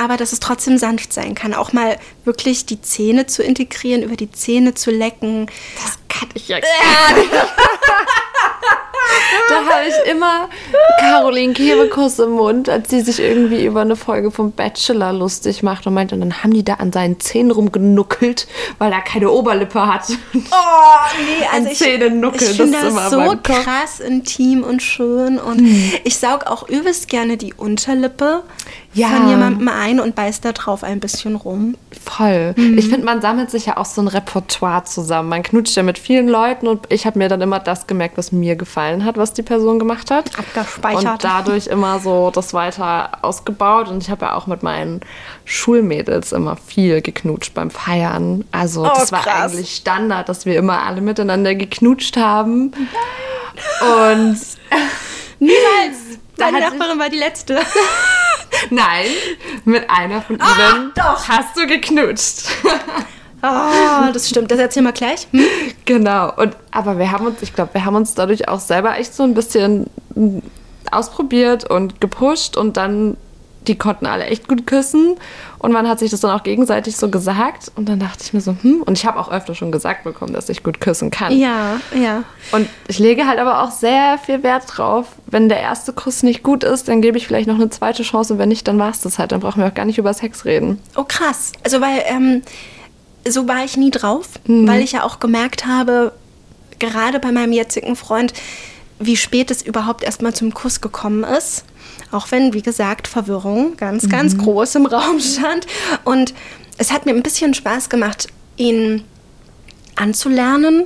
[0.00, 1.52] aber dass es trotzdem sanft sein kann.
[1.52, 5.46] Auch mal wirklich die Zähne zu integrieren, über die Zähne zu lecken.
[5.76, 6.56] Das kann ich ja
[9.48, 10.48] Da habe ich immer
[11.00, 15.86] Caroline Kebekus im Mund, als sie sich irgendwie über eine Folge vom Bachelor lustig macht
[15.86, 18.46] und meinte, und dann haben die da an seinen Zähnen rumgenuckelt,
[18.78, 20.04] weil er keine Oberlippe hat.
[20.34, 20.38] Oh,
[21.26, 25.38] nee, An Zähnenuckeln, ich finde das das so krass intim und schön.
[25.38, 25.60] Und
[26.04, 28.44] ich saug auch übelst gerne die Unterlippe
[28.92, 29.06] Ja.
[29.08, 31.76] von jemandem ein und beiß da drauf ein bisschen rum.
[32.04, 32.54] Voll.
[32.56, 35.28] Ich finde, man sammelt sich ja auch so ein Repertoire zusammen.
[35.28, 38.32] Man knutscht ja mit vielen Leuten und ich habe mir dann immer das gemerkt, was
[38.32, 40.36] mir gefallen hat, was die Person gemacht hat.
[40.36, 41.04] Abgespeichert.
[41.04, 43.86] Und dadurch immer so das weiter ausgebaut.
[43.88, 45.00] Und ich habe ja auch mit meinen
[45.44, 48.44] Schulmädels immer viel geknutscht beim Feiern.
[48.50, 49.52] Also Oh, das war krass.
[49.52, 52.72] eigentlich Standard, dass wir immer alle miteinander geknutscht haben.
[53.82, 54.36] Und
[55.38, 55.96] Niemals!
[56.38, 57.58] Meine sich- Nachbarin war die letzte.
[58.70, 59.06] nein,
[59.64, 62.48] mit einer von ihnen hast du geknutscht.
[63.42, 64.50] Ah, das stimmt.
[64.50, 65.26] Das erzähl mal gleich.
[65.30, 65.42] Hm?
[65.86, 66.30] Genau.
[66.36, 69.22] Und aber wir haben uns, ich glaube, wir haben uns dadurch auch selber echt so
[69.22, 69.88] ein bisschen
[70.90, 73.16] ausprobiert und gepusht und dann
[73.66, 75.16] die konnten alle echt gut küssen
[75.58, 78.40] und man hat sich das dann auch gegenseitig so gesagt und dann dachte ich mir
[78.40, 81.36] so, hm, und ich habe auch öfter schon gesagt bekommen, dass ich gut küssen kann.
[81.38, 82.24] Ja, ja.
[82.52, 86.42] Und ich lege halt aber auch sehr viel Wert drauf, wenn der erste Kuss nicht
[86.42, 88.90] gut ist, dann gebe ich vielleicht noch eine zweite Chance und wenn nicht, dann war
[88.90, 89.32] es das halt.
[89.32, 90.78] Dann brauchen wir auch gar nicht über Sex reden.
[90.96, 91.52] Oh, krass.
[91.62, 92.42] Also, weil, ähm,
[93.28, 94.66] so war ich nie drauf, Mhm.
[94.66, 96.12] weil ich ja auch gemerkt habe,
[96.78, 98.32] gerade bei meinem jetzigen Freund,
[98.98, 101.64] wie spät es überhaupt erstmal zum Kuss gekommen ist.
[102.10, 104.38] Auch wenn, wie gesagt, Verwirrung ganz, ganz Mhm.
[104.38, 105.66] groß im Raum stand.
[106.04, 106.34] Und
[106.78, 109.04] es hat mir ein bisschen Spaß gemacht, ihn
[109.96, 110.84] anzulernen.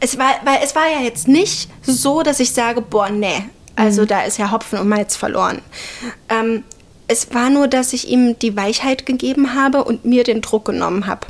[0.00, 3.44] Es war, weil es war ja jetzt nicht so, dass ich sage, boah, nee,
[3.76, 5.60] also da ist ja Hopfen und Malz verloren.
[6.28, 6.64] Ähm,
[7.08, 11.06] es war nur, dass ich ihm die Weichheit gegeben habe und mir den Druck genommen
[11.06, 11.26] habe.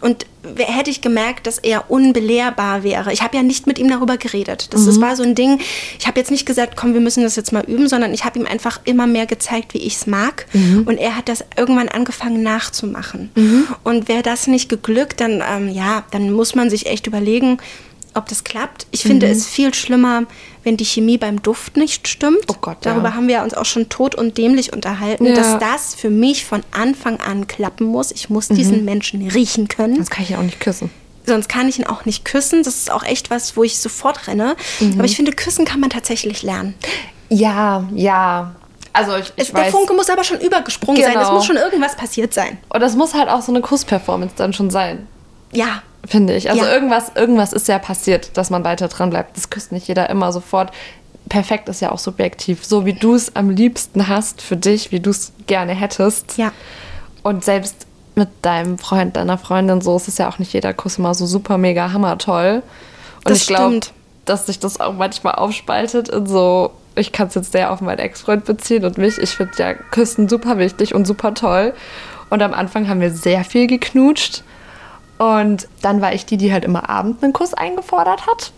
[0.00, 3.12] Und w- hätte ich gemerkt, dass er unbelehrbar wäre.
[3.12, 4.68] Ich habe ja nicht mit ihm darüber geredet.
[4.74, 5.60] Das, das war so ein Ding.
[6.00, 8.38] Ich habe jetzt nicht gesagt, komm, wir müssen das jetzt mal üben, sondern ich habe
[8.40, 10.46] ihm einfach immer mehr gezeigt, wie ich es mag.
[10.52, 13.30] Und er hat das irgendwann angefangen nachzumachen.
[13.84, 17.58] Und wäre das nicht geglückt, dann ähm, ja, dann muss man sich echt überlegen,
[18.18, 18.86] ob das klappt.
[18.90, 20.24] Ich finde es viel schlimmer,
[20.64, 22.40] wenn die Chemie beim Duft nicht stimmt.
[22.48, 22.92] Oh Gott, ja.
[22.92, 25.34] Darüber haben wir uns auch schon tot und dämlich unterhalten, Ja.
[25.34, 28.10] dass das für mich von Anfang an klappen muss.
[28.10, 29.94] Ich muss diesen Menschen riechen können.
[29.96, 30.90] Sonst kann ich ja auch nicht küssen.
[31.26, 32.62] Sonst kann ich ihn auch nicht küssen.
[32.62, 34.56] Das ist auch echt was, wo ich sofort renne.
[34.80, 34.94] Mhm.
[34.94, 36.74] Aber ich finde, küssen kann man tatsächlich lernen.
[37.28, 38.54] Ja, ja.
[38.94, 39.70] Also ich, ich der weiß.
[39.72, 41.12] Funke muss aber schon übergesprungen sein.
[41.12, 41.34] Es Genau.
[41.34, 42.56] muss schon irgendwas passiert sein.
[42.70, 45.06] Und das muss halt auch so eine Kussperformance dann schon sein.
[45.52, 45.82] Ja.
[46.06, 46.50] Finde ich.
[46.50, 46.72] Also Ja.
[46.72, 49.36] irgendwas, irgendwas ist ja passiert, dass man weiter dran bleibt.
[49.36, 50.70] Das küsst nicht jeder immer sofort.
[51.28, 52.64] Perfekt ist ja auch subjektiv.
[52.64, 56.38] So wie du es am liebsten hast für dich, wie du es gerne hättest.
[56.38, 56.52] Ja.
[57.22, 60.98] Und selbst mit deinem Freund, deiner Freundin so, es ist ja auch nicht jeder Kuss
[60.98, 62.62] immer so super mega hammertoll.
[63.18, 63.80] Und Das ich glaube,
[64.24, 67.98] dass sich das auch manchmal aufspaltet in so, ich kann es jetzt sehr auf meinen
[67.98, 69.18] Ex-Freund beziehen und mich.
[69.18, 71.74] Ich finde ja Küssen super wichtig und super toll.
[72.30, 74.42] Und am Anfang haben wir sehr viel geknutscht.
[75.18, 78.52] Und dann war ich die, die halt immer abends einen Kuss eingefordert hat.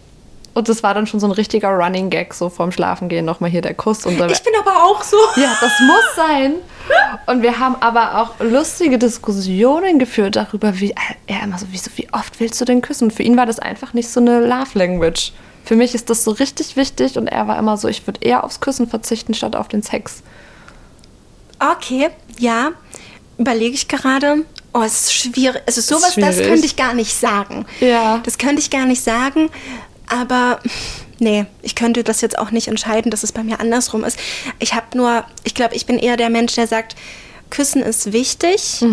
[0.52, 3.62] Und das war dann schon so ein richtiger Running Gag, so vorm Schlafengehen nochmal hier
[3.62, 4.04] der Kuss.
[4.04, 5.16] Und Ich bin aber auch so.
[5.36, 6.54] ja, das muss sein.
[7.26, 10.92] Und wir haben aber auch lustige Diskussionen geführt darüber, wie
[11.26, 13.04] er immer so, wie, so, wie oft willst du denn küssen?
[13.04, 15.32] Und für ihn war das einfach nicht so eine Love Language.
[15.64, 18.42] Für mich ist das so richtig wichtig und er war immer so, ich würde eher
[18.42, 20.22] aufs Küssen verzichten statt auf den Sex.
[21.61, 22.08] Okay,
[22.38, 22.70] ja.
[23.38, 24.44] Überlege ich gerade.
[24.72, 25.62] Oh, es ist schwierig.
[25.66, 26.48] Also sowas, das schwierig.
[26.48, 27.66] könnte ich gar nicht sagen.
[27.80, 28.20] Ja.
[28.24, 29.50] Das könnte ich gar nicht sagen.
[30.08, 30.60] Aber
[31.18, 34.18] nee, ich könnte das jetzt auch nicht entscheiden, dass es bei mir andersrum ist.
[34.58, 36.96] Ich habe nur, ich glaube, ich bin eher der Mensch, der sagt,
[37.50, 38.84] Küssen ist wichtig.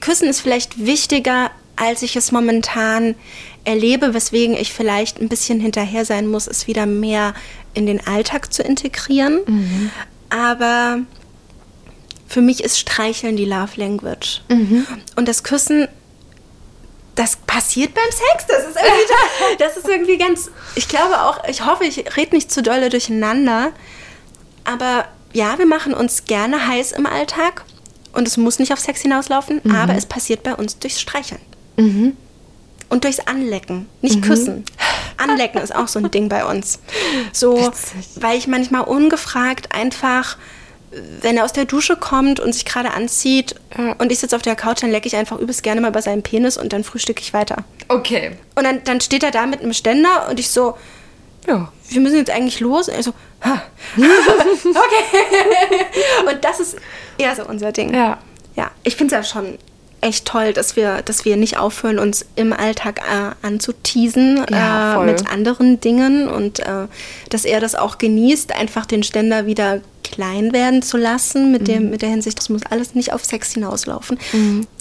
[0.00, 3.14] Küssen ist vielleicht wichtiger, als ich es momentan
[3.64, 7.34] erlebe, weswegen ich vielleicht ein bisschen hinterher sein muss, es wieder mehr
[7.74, 9.40] in den Alltag zu integrieren.
[10.30, 11.00] Aber
[12.28, 14.42] für mich ist Streicheln die Love Language.
[15.16, 15.88] Und das Küssen,
[17.14, 18.46] das passiert beim Sex.
[18.46, 22.52] Das ist irgendwie, das ist irgendwie ganz, ich glaube auch, ich hoffe, ich rede nicht
[22.52, 23.72] zu dolle durcheinander.
[24.64, 27.64] Aber ja, wir machen uns gerne heiß im Alltag.
[28.12, 31.40] Und es muss nicht auf Sex hinauslaufen, aber es passiert bei uns durchs Streicheln.
[32.88, 34.64] Und durchs Anlecken, nicht küssen.
[35.18, 36.80] Anlecken ist auch so ein Ding bei uns.
[37.32, 38.06] So, Witzig.
[38.20, 40.36] weil ich manchmal ungefragt einfach,
[41.20, 43.92] wenn er aus der Dusche kommt und sich gerade anzieht Ja.
[43.98, 46.22] und ich sitze auf der Couch, dann lecke ich einfach übelst gerne mal bei seinem
[46.22, 47.64] Penis und dann frühstücke ich weiter.
[47.88, 48.32] Okay.
[48.54, 50.76] Und dann, dann steht er da mit einem Ständer und ich so,
[51.46, 51.70] Ja.
[51.90, 52.88] wir müssen jetzt eigentlich los.
[52.88, 53.12] Und er so,
[53.44, 53.62] ha.
[53.96, 55.84] okay.
[56.30, 56.76] und das ist
[57.18, 57.94] eher so unser Ding.
[57.94, 58.18] Ja.
[58.56, 59.58] Ja, ich finde es ja schon
[60.00, 65.06] echt toll, dass wir, dass wir nicht aufhören, uns im Alltag äh, anzuteasen Ja, äh,
[65.06, 66.86] mit anderen Dingen und äh,
[67.30, 69.80] dass er das auch genießt, einfach den Ständer wieder
[70.10, 71.66] klein werden zu lassen, mit, Mhm.
[71.66, 74.18] dem, mit der Hinsicht, das muss alles nicht auf Sex hinauslaufen.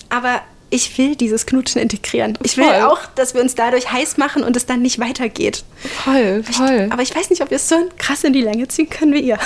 [0.09, 2.37] Aber ich will dieses Knutschen integrieren.
[2.43, 2.81] Ich will Voll.
[2.81, 5.63] auch, dass wir uns dadurch heiß machen und es dann nicht weitergeht.
[6.03, 6.87] Voll, voll.
[6.91, 9.21] Aber ich weiß nicht, ob wir es so krass in die Länge ziehen können wie
[9.21, 9.37] ihr.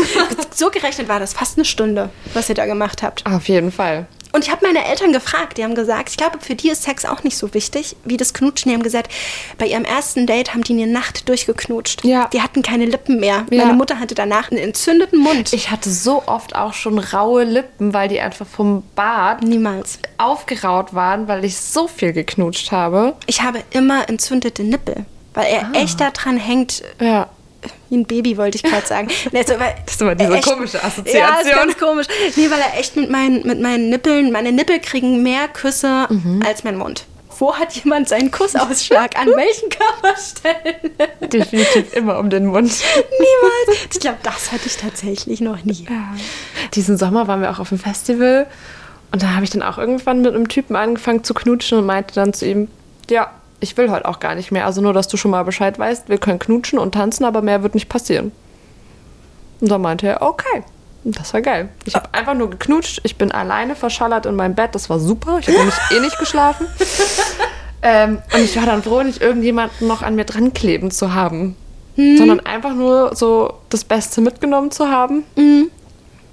[0.54, 3.24] so gerechnet war das fast eine Stunde, was ihr da gemacht habt.
[3.26, 4.06] Auf jeden Fall.
[4.32, 7.04] Und ich habe meine Eltern gefragt, die haben gesagt, ich glaube, für die ist Sex
[7.04, 8.70] auch nicht so wichtig wie das Knutschen.
[8.70, 9.10] Die haben gesagt,
[9.58, 12.04] bei ihrem ersten Date haben die eine Nacht durchgeknutscht.
[12.04, 12.28] Ja.
[12.32, 13.44] Die hatten keine Lippen mehr.
[13.50, 13.64] Ja.
[13.64, 15.52] Meine Mutter hatte danach einen entzündeten Mund.
[15.52, 19.98] Ich hatte so oft auch schon raue Lippen, weil die einfach vom Bad Niemals.
[20.18, 23.14] aufgeraut waren, weil ich so viel geknutscht habe.
[23.26, 25.04] Ich habe immer entzündete Nippel,
[25.34, 27.28] weil er echt daran hängt, Ja.
[27.90, 29.08] Wie ein Baby, wollte ich gerade sagen.
[29.32, 31.40] Nee, so, weil Das ist immer diese echt- komische Ja, Assoziation.
[31.44, 32.06] ist ganz komisch.
[32.36, 36.42] Nee, weil er echt mit meinen, mit meinen Nippeln, meine Nippel kriegen mehr Küsse Mhm.
[36.46, 37.04] als mein Mund.
[37.38, 39.18] Wo hat jemand seinen Kussausschlag?
[39.18, 40.90] An welchen Körperstellen?
[41.32, 42.70] Definitiv immer um den Mund.
[42.70, 43.86] Niemals.
[43.92, 45.86] Ich glaube, das hatte ich tatsächlich noch nie.
[46.74, 48.46] Diesen Sommer waren wir auch auf dem Festival
[49.12, 52.14] und da habe ich dann auch irgendwann mit einem Typen angefangen zu knutschen und meinte
[52.14, 52.68] dann zu ihm,
[53.08, 53.30] ja,
[53.60, 54.66] ich will heute auch gar nicht mehr.
[54.66, 57.62] Also nur, dass du schon mal Bescheid weißt, wir können knutschen und tanzen, aber mehr
[57.62, 58.32] wird nicht passieren.
[59.60, 60.64] Und dann meinte er, okay.
[61.02, 61.70] Das war geil.
[61.86, 63.00] Ich habe einfach nur geknutscht.
[63.04, 64.74] Ich bin alleine verschallert in meinem Bett.
[64.74, 65.38] Das war super.
[65.38, 66.66] Ich habe nämlich eh nicht geschlafen.
[67.82, 71.56] Ähm, und ich war dann froh, nicht irgendjemanden noch an mir dran kleben zu haben.
[72.18, 75.24] Sondern einfach nur so das Beste mitgenommen zu haben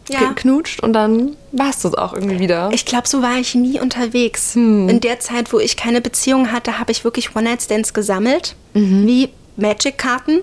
[0.09, 0.29] Ja.
[0.29, 2.69] geknutscht und dann war es das auch irgendwie wieder.
[2.73, 4.55] Ich glaube, so war ich nie unterwegs.
[4.55, 4.87] Hm.
[4.89, 9.05] In der Zeit, wo ich keine Beziehung hatte, habe ich wirklich One-Night-Stands gesammelt, Mhm.
[9.07, 10.39] wie Magic-Karten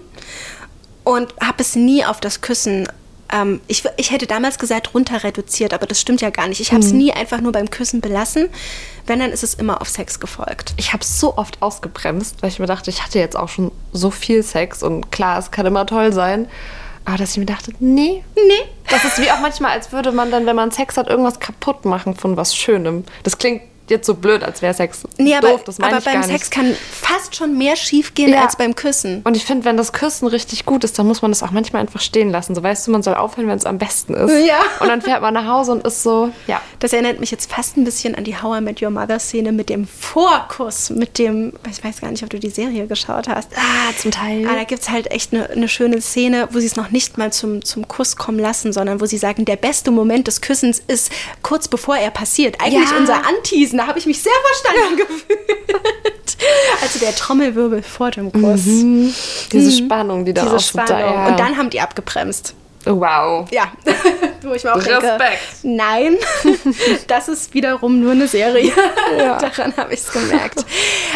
[1.05, 2.89] und habe es nie auf das Küssen.
[3.33, 6.61] Ähm, ich, ich hätte damals gesagt, runter reduziert, aber das stimmt ja gar nicht.
[6.61, 6.99] Ich habe es Mhm.
[6.99, 8.49] nie einfach nur beim Küssen belassen.
[9.07, 10.73] Wenn, dann ist es immer auf Sex gefolgt.
[10.77, 14.11] ich habe so oft ausgebremst, weil ich mir dachte, ich hatte jetzt auch schon so
[14.11, 16.49] viel Sex und klar, es kann immer toll sein.
[17.07, 18.69] Aber dass ich mir dachte, nee, Nee.
[18.89, 21.85] das ist wie auch manchmal, als würde man dann, wenn man Sex hat, irgendwas kaputt
[21.85, 23.05] machen von was Schönem.
[23.25, 26.05] Das klingt jetzt so blöd, als wäre Sex Nee, aber, doof, das meine aber ich
[26.05, 26.51] beim gar Sex nicht.
[26.51, 28.43] kann fast schon mehr schiefgehen Ja.
[28.43, 29.21] als beim Küssen.
[29.25, 31.83] Und ich finde, wenn das Küssen richtig gut ist, dann muss man das auch manchmal
[31.83, 32.55] einfach stehen lassen.
[32.55, 34.47] So weißt du, man soll aufhören, wenn es am besten ist.
[34.47, 34.61] Ja.
[34.81, 36.61] Und dann fährt man nach Hause und ist so, ja.
[36.81, 39.53] Das erinnert mich jetzt fast ein bisschen an die How I Met Your Mother Szene
[39.53, 43.51] mit dem Vorkuss, mit dem, ich weiß gar nicht, ob du die Serie geschaut hast.
[43.57, 44.47] Ah, zum Teil.
[44.49, 47.19] Ah, da gibt es halt echt eine eine schöne Szene, wo sie es noch nicht
[47.19, 50.83] mal zum, zum Kuss kommen lassen, sondern wo sie sagen, der beste Moment des Küssens
[50.87, 51.11] ist
[51.43, 52.61] kurz bevor er passiert.
[52.61, 52.97] Eigentlich Ja.
[52.99, 55.39] unser Anteasen, da habe ich mich sehr verstanden gefühlt.
[56.83, 58.65] Also der Trommelwirbel vor dem Kuss.
[59.51, 60.89] Diese Spannung, die da Diese Spannung.
[60.89, 61.27] da, ja.
[61.29, 62.55] Und dann haben die abgebremst.
[62.85, 63.49] Wow.
[63.51, 63.73] Ja,
[64.43, 65.39] wo ich mir auch denke, Respekt.
[65.63, 66.17] nein,
[67.07, 68.73] das ist wiederum nur eine Serie.
[69.17, 69.39] Ja.
[69.39, 70.67] Daran habe ich es gemerkt.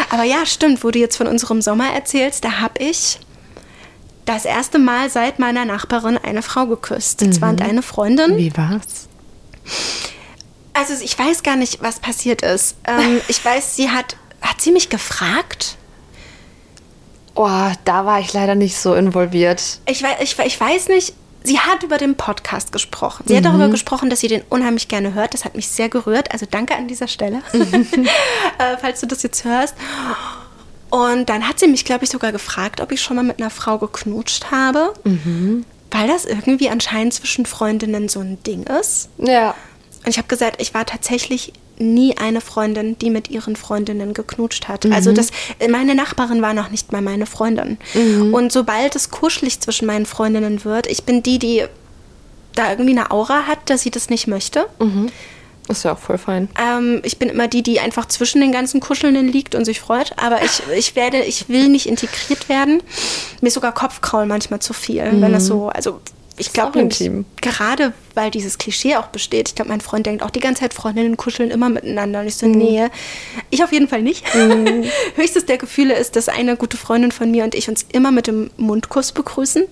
[0.09, 3.19] Aber ja, stimmt, wo du jetzt von unserem Sommer erzählst, da habe ich
[4.25, 7.21] das erste Mal seit meiner Nachbarin eine Frau geküsst.
[7.21, 8.37] Es war eine Freundin.
[8.37, 9.07] Wie war's?
[10.79, 12.77] Also ich weiß gar nicht, was passiert ist.
[12.87, 15.75] Ähm, ich weiß, sie hat, hat sie mich gefragt?
[17.35, 19.79] Oh, da war ich leider nicht so involviert.
[19.85, 21.13] Ich, wei- ich, ich weiß nicht,
[21.43, 23.23] sie hat über den Podcast gesprochen.
[23.27, 25.33] Sie hat darüber gesprochen, dass sie den unheimlich gerne hört.
[25.33, 26.31] Das hat mich sehr gerührt.
[26.31, 29.75] Also danke an dieser Stelle, äh, falls du das jetzt hörst.
[30.89, 33.51] Und dann hat sie mich, glaube ich, sogar gefragt, ob ich schon mal mit einer
[33.51, 34.93] Frau geknutscht habe.
[35.91, 39.09] Weil das irgendwie anscheinend zwischen Freundinnen so ein Ding ist.
[39.17, 39.55] Ja.
[40.03, 44.67] Und ich habe gesagt, ich war tatsächlich nie eine Freundin, die mit ihren Freundinnen geknutscht
[44.67, 44.85] hat.
[44.93, 45.31] Also das,
[45.69, 47.77] meine Nachbarin war noch nicht mal meine Freundin.
[48.33, 51.63] Und sobald es kuschelig zwischen meinen Freundinnen wird, ich bin die, die
[52.55, 54.67] da irgendwie eine Aura hat, dass sie das nicht möchte.
[55.69, 56.49] Ist ja auch voll fein.
[56.59, 60.13] Ähm, ich bin immer die, die einfach zwischen den ganzen Kuschelnden liegt und sich freut.
[60.17, 62.81] Aber ich, ich werde, ich will nicht integriert werden.
[63.39, 66.01] Mir ist sogar Kopfkraulen manchmal zu viel, wenn das so, also
[66.39, 66.87] ich glaube
[67.41, 69.49] gerade weil dieses Klischee auch besteht.
[69.49, 72.19] Ich glaube, mein Freund denkt auch die ganze Zeit, Freundinnen kuscheln immer miteinander.
[72.19, 72.87] Und ich so, nee,
[73.49, 74.25] ich auf jeden Fall nicht.
[75.15, 78.27] Höchstes der Gefühle ist, dass eine gute Freundin von mir und ich uns immer mit
[78.27, 79.63] dem Mundkuss begrüßen.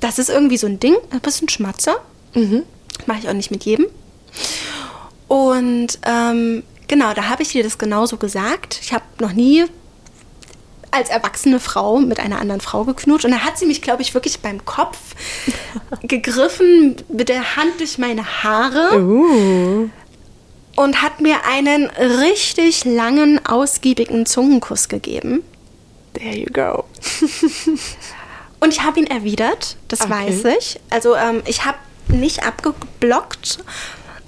[0.00, 1.96] Das ist irgendwie so ein Ding, ein bisschen Schmatzer.
[3.06, 3.86] Mache ich auch nicht mit jedem.
[5.26, 8.78] Und ähm, genau, da habe ich dir das genauso gesagt.
[8.82, 9.64] Ich habe noch nie
[10.92, 13.24] als erwachsene Frau mit einer anderen Frau geknutscht.
[13.24, 14.98] Und da hat sie mich, glaube ich, wirklich beim Kopf
[16.02, 19.88] gegriffen, mit der Hand durch meine Haare Uh.
[20.76, 25.42] und hat mir einen richtig langen, ausgiebigen Zungenkuss gegeben.
[26.14, 26.84] There you go.
[28.62, 30.10] Und ich habe ihn erwidert, das Okay.
[30.10, 30.80] weiß ich.
[30.90, 31.78] Also ähm, ich habe
[32.08, 33.60] nicht abgeblockt,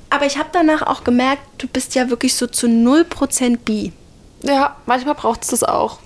[0.08, 3.92] aber ich habe danach auch gemerkt, du bist ja wirklich so zu 0% bi.
[4.42, 5.98] Ja, manchmal braucht es das auch.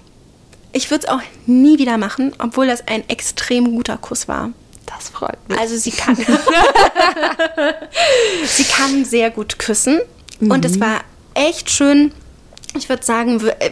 [0.77, 4.51] Ich würde es auch nie wieder machen, obwohl das ein extrem guter Kuss war.
[4.85, 5.59] Das freut mich.
[5.59, 6.17] Also sie kann,
[8.47, 10.01] sie kann sehr gut küssen
[10.41, 11.01] und es war
[11.35, 12.13] echt schön.
[12.77, 13.71] Ich würde sagen, äh,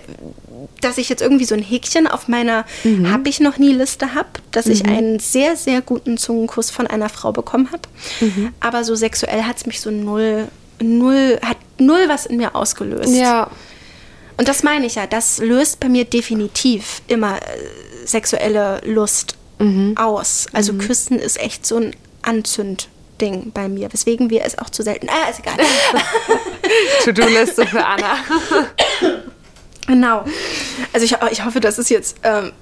[0.81, 2.65] dass ich jetzt irgendwie so ein Häkchen auf meiner
[3.07, 7.11] habe ich noch nie Liste habe, dass ich einen sehr sehr guten Zungenkuss von einer
[7.11, 7.83] Frau bekommen habe.
[8.61, 10.49] Aber so sexuell hat es mich so null
[10.81, 13.15] null hat null was in mir ausgelöst.
[13.15, 13.51] ja.
[14.37, 19.37] Und das meine ich ja, das löst bei mir definitiv immer äh, sexuelle Lust
[19.97, 20.47] aus.
[20.53, 25.09] Also Küssen ist echt so ein Anzündding bei mir, weswegen wir es auch zu selten.
[25.09, 25.55] Ah, ist egal.
[27.05, 28.17] To-Do-Liste für Anna.
[29.87, 30.25] genau.
[30.93, 32.17] Also ich, ich hoffe, das ist jetzt.
[32.23, 32.53] Ähm,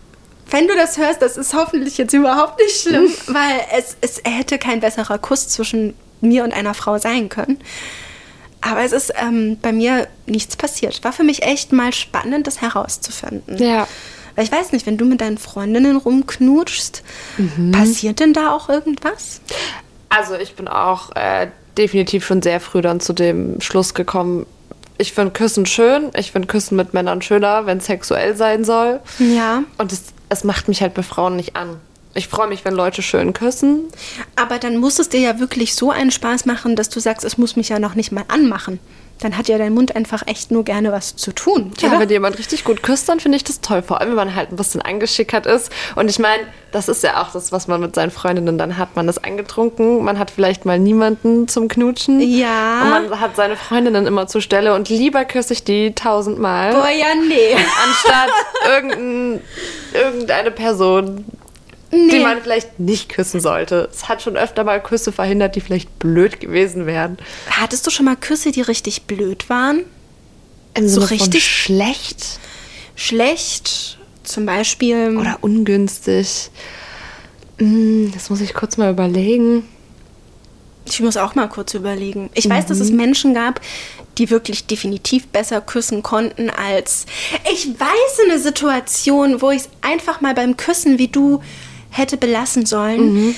[0.50, 4.58] wenn du das hörst, das ist hoffentlich jetzt überhaupt nicht schlimm, weil es, es hätte
[4.58, 7.58] kein besserer Kuss zwischen mir und einer Frau sein können.
[8.62, 11.02] Aber es ist ähm, bei mir nichts passiert.
[11.04, 13.58] War für mich echt mal spannend, das herauszufinden.
[13.58, 13.86] Ja.
[14.34, 17.02] Weil ich weiß nicht, wenn du mit deinen Freundinnen rumknutschst,
[17.72, 19.42] passiert denn da auch irgendwas?
[20.08, 24.46] Also ich bin auch äh, definitiv schon sehr früh dann zu dem Schluss gekommen.
[24.96, 26.10] Ich finde Küssen schön.
[26.16, 29.00] Ich finde Küssen mit Männern schöner, wenn es sexuell sein soll.
[29.18, 29.64] Ja.
[29.78, 31.80] Und es, es macht mich halt bei Frauen nicht an.
[32.14, 33.84] Ich freue mich, wenn Leute schön küssen.
[34.36, 37.38] Aber dann muss es dir ja wirklich so einen Spaß machen, dass du sagst, es
[37.38, 38.80] muss mich ja noch nicht mal anmachen.
[39.20, 41.72] Dann hat ja dein Mund einfach echt nur gerne was zu tun.
[41.78, 42.00] Ja, oder?
[42.00, 43.80] wenn jemand richtig gut küsst, dann finde ich das toll.
[43.80, 45.70] Vor allem, wenn man halt ein bisschen angeschickert ist.
[45.94, 46.42] Und ich meine,
[46.72, 48.96] das ist ja auch das, was man mit seinen Freundinnen dann hat.
[48.96, 52.20] Man ist angetrunken, man hat vielleicht mal niemanden zum Knutschen.
[52.20, 52.96] Ja.
[52.96, 56.72] Und man hat seine Freundinnen immer zur Stelle und lieber küsse ich die tausendmal.
[56.72, 57.54] Boah, ja, nee.
[57.84, 58.30] anstatt
[58.66, 59.40] irgendein,
[59.94, 61.24] irgendeine Person,
[61.92, 62.20] die Nee.
[62.20, 63.88] man vielleicht nicht küssen sollte.
[63.92, 67.18] Es hat schon öfter mal Küsse verhindert, die vielleicht blöd gewesen wären.
[67.50, 69.84] Hattest du schon mal Küsse, die richtig blöd waren?
[70.74, 72.38] Im So richtig- schlecht
[72.94, 75.16] Schlecht, zum Beispiel.
[75.18, 76.50] oder ungünstig.
[77.58, 79.66] Hm, Das muss ich kurz mal überlegen.
[80.84, 82.28] Ich muss auch mal kurz überlegen.
[82.34, 83.60] Ich weiß, dass es Menschen gab,
[84.18, 87.06] die wirklich definitiv besser küssen konnten als.
[87.52, 91.40] Ich weiß eine Situation, wo ich es einfach mal beim Küssen wie du
[91.92, 93.34] hätte belassen sollen.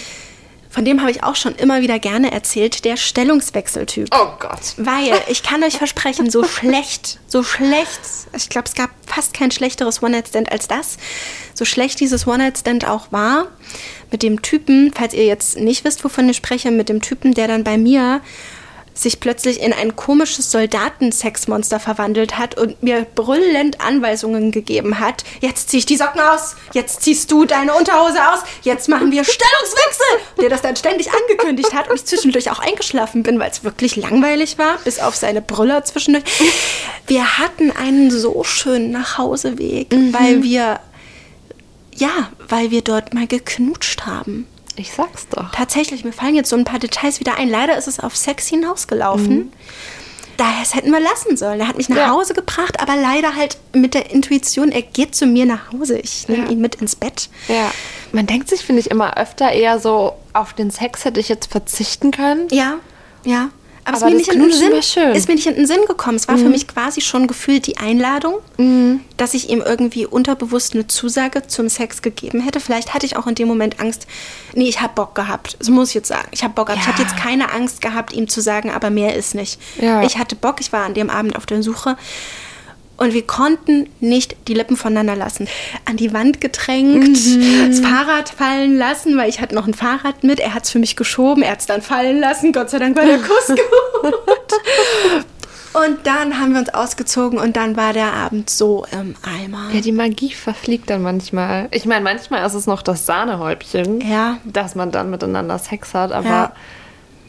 [0.74, 4.08] Von dem habe ich auch schon immer wieder gerne erzählt, der Stellungswechseltyp.
[4.12, 4.74] Oh Gott.
[4.76, 8.00] Weil ich kann euch versprechen, so schlecht, so schlecht,
[8.36, 10.96] ich glaube, es gab fast kein schlechteres One-Night-Stand als das.
[11.54, 13.46] So schlecht dieses One-Night-Stand auch war,
[14.10, 17.46] mit dem Typen, falls ihr jetzt nicht wisst, wovon ich spreche, mit dem Typen, der
[17.46, 18.20] dann bei mir
[18.94, 25.24] sich plötzlich in ein komisches Soldatensexmonster verwandelt hat und mir brüllend Anweisungen gegeben hat.
[25.40, 29.24] Jetzt zieh ich die Socken aus, jetzt ziehst du deine Unterhose aus, jetzt machen wir
[29.24, 30.40] Stellungswechsel.
[30.40, 33.96] Der das dann ständig angekündigt hat und ich zwischendurch auch eingeschlafen bin, weil es wirklich
[33.96, 36.24] langweilig war, bis auf seine Brüller zwischendurch.
[37.06, 40.78] Wir hatten einen so schönen Nachhauseweg, weil wir,
[41.94, 44.46] ja, weil wir dort mal geknutscht haben.
[44.76, 45.50] Ich sag's doch.
[45.52, 47.48] Tatsächlich, mir fallen jetzt so ein paar Details wieder ein.
[47.48, 49.52] Leider ist es auf Sex hinausgelaufen.
[50.36, 51.60] Daher es hätten wir lassen sollen.
[51.60, 52.10] Er hat mich nach Ja.
[52.10, 55.96] Hause gebracht, aber leider halt mit der Intuition, er geht zu mir nach Hause.
[55.98, 56.50] Ich nehme Ja.
[56.50, 57.28] ihn mit ins Bett.
[57.46, 57.70] Ja.
[58.10, 61.52] Man denkt sich, finde ich, immer öfter eher so, auf den Sex hätte ich jetzt
[61.52, 62.48] verzichten können.
[62.50, 62.74] Ja,
[63.24, 63.50] ja.
[63.86, 65.08] Aber, Aber es ist, mir nicht in den Knutschen Sinn, schön.
[65.10, 65.14] Mhm.
[65.16, 66.16] ist mir nicht in den Sinn gekommen.
[66.16, 68.36] Es war für mich quasi schon gefühlt die Einladung,
[69.18, 72.60] dass ich ihm irgendwie unterbewusst eine Zusage zum Sex gegeben hätte.
[72.60, 74.06] Vielleicht hatte ich auch in dem Moment Angst.
[74.54, 75.56] Nee, ich habe Bock gehabt.
[75.58, 76.28] Das muss ich jetzt sagen.
[76.30, 76.80] Ich habe Bock gehabt.
[76.82, 76.92] Ich Ja.
[76.94, 79.60] hatte jetzt keine Angst gehabt, ihm zu sagen, aber mehr ist nicht.
[79.80, 80.02] Ja.
[80.02, 80.60] Ich hatte Bock.
[80.60, 81.96] Ich war an dem Abend auf der Suche.
[82.96, 85.48] Und wir konnten nicht die Lippen voneinander lassen.
[85.84, 87.68] An die Wand gedrängt, Mhm.
[87.70, 90.38] das Fahrrad fallen lassen, weil ich hatte noch ein Fahrrad mit.
[90.38, 92.52] Er hat es für mich geschoben, er hat es dann fallen lassen.
[92.52, 94.14] Gott sei Dank war der Kuss gut.
[95.72, 99.70] Und dann haben wir uns ausgezogen und dann war der Abend so im Eimer.
[99.72, 101.66] Ja, die Magie verfliegt dann manchmal.
[101.72, 104.38] Ich meine, manchmal ist es noch das Sahnehäubchen, Ja.
[104.44, 106.52] dass man dann miteinander Sex hat, aber Ja.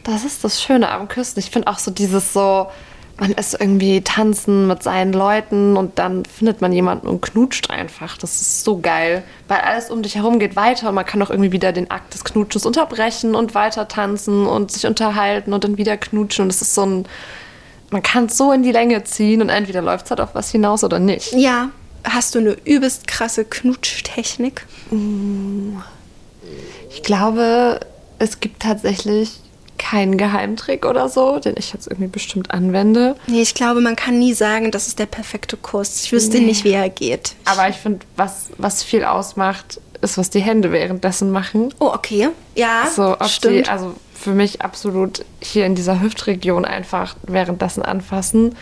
[0.04, 1.40] das ist das Schöne am Küssen.
[1.40, 2.68] Ich finde auch so dieses so,
[3.18, 8.18] man ist irgendwie tanzen mit seinen Leuten und dann findet man jemanden und knutscht einfach.
[8.18, 11.30] Das ist so geil, weil alles um dich herum geht weiter und man kann auch
[11.30, 15.78] irgendwie wieder den Akt des Knutschens unterbrechen und weiter tanzen und sich unterhalten und dann
[15.78, 17.06] wieder knutschen und es ist so ein,
[17.90, 20.50] man kann es so in die Länge ziehen und entweder läuft es halt auf was
[20.50, 21.32] hinaus oder nicht.
[21.32, 21.70] Ja.
[22.04, 24.64] Hast du eine übelst krasse Knutschtechnik?
[26.90, 27.80] Ich glaube,
[28.18, 29.40] es gibt tatsächlich
[29.78, 33.16] keinen Geheimtrick oder so, den ich jetzt irgendwie bestimmt anwende.
[33.26, 36.02] Nee, ich glaube, man kann nie sagen, das ist der perfekte Kuss.
[36.04, 37.34] Ich wüsste nicht, wie er geht.
[37.44, 41.72] Aber ich finde, was, was viel ausmacht, ist, was die Hände währenddessen machen.
[41.78, 42.28] Oh, okay.
[42.54, 43.66] Ja, So, stimmt.
[43.66, 48.56] die, also für mich absolut hier in dieser Hüftregion einfach währenddessen anfassen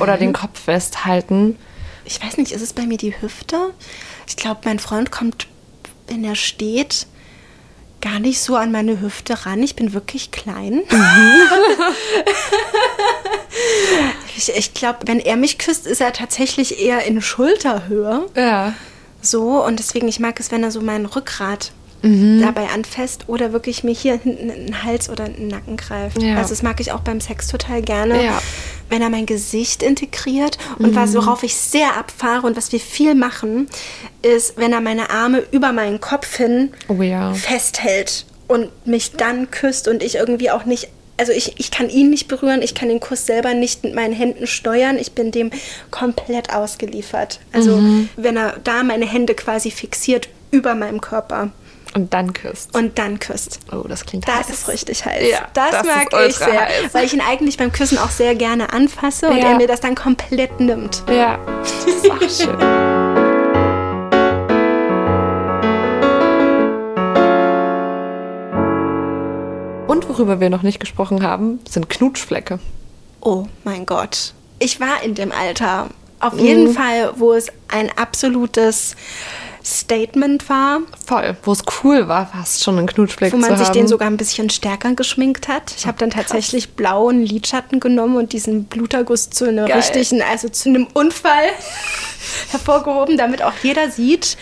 [0.00, 1.56] oder den Kopf festhalten.
[2.04, 3.56] ich weiß nicht, ist es bei mir die Hüfte?
[4.26, 5.46] Ich glaube, mein Freund kommt,
[6.08, 7.06] wenn er steht,
[8.00, 9.62] gar nicht so an meine Hüfte ran.
[9.62, 10.82] Ich bin wirklich klein.
[14.36, 18.26] ich ich glaube, wenn er mich küsst, ist er tatsächlich eher in Schulterhöhe.
[18.34, 18.74] Ja.
[19.22, 21.72] So, und deswegen, ich mag es, wenn er so mein Rückgrat
[22.02, 22.40] Mhm.
[22.42, 26.20] dabei anfasst oder wirklich mir hier hinten in den Hals oder in den Nacken greift.
[26.22, 26.36] Ja.
[26.36, 28.40] Also das mag ich auch beim Sex total gerne, Ja.
[28.88, 30.56] wenn er mein Gesicht integriert.
[30.78, 33.68] Und was, worauf ich sehr abfahre und was wir viel machen,
[34.22, 37.34] ist, wenn er meine Arme über meinen Kopf hin Oh ja.
[37.34, 40.88] festhält und mich dann küsst und ich irgendwie auch nicht,
[41.18, 44.14] also ich, ich kann ihn nicht berühren, ich kann den Kuss selber nicht mit meinen
[44.14, 45.50] Händen steuern, ich bin dem
[45.90, 47.40] komplett ausgeliefert.
[47.52, 47.78] Also
[48.16, 51.50] wenn er da meine Hände quasi fixiert über meinem Körper
[51.94, 52.74] Und dann küsst.
[52.76, 53.58] und dann küsst.
[53.72, 54.50] oh, das klingt Das heiß.
[54.50, 55.28] ist richtig heiß.
[55.28, 56.92] Ja, das, das mag ich sehr, heiß.
[56.94, 59.50] weil ich ihn eigentlich beim Küssen auch sehr gerne anfasse und Ja.
[59.50, 61.02] er mir das dann komplett nimmt.
[61.08, 61.38] Ja,
[61.84, 63.60] das ist auch schön.
[69.88, 72.60] Und worüber wir noch nicht gesprochen haben, sind Knutschflecke.
[73.20, 74.34] Oh mein Gott.
[74.60, 75.88] Ich war in dem Alter.
[76.20, 76.74] Auf jeden Mhm.
[76.74, 78.94] Fall, wo es ein absolutes
[79.64, 81.36] Statement war, Voll.
[81.42, 83.74] Wo es cool war, fast schon einen Knutschfleck wo man zu sich haben.
[83.74, 85.74] den sogar ein bisschen stärker geschminkt hat.
[85.76, 90.68] Ich habe dann tatsächlich blauen Lidschatten genommen und diesen Bluterguss zu einem richtigen, also zu
[90.68, 91.44] einem Unfall
[92.50, 94.36] hervorgehoben, damit auch jeder sieht,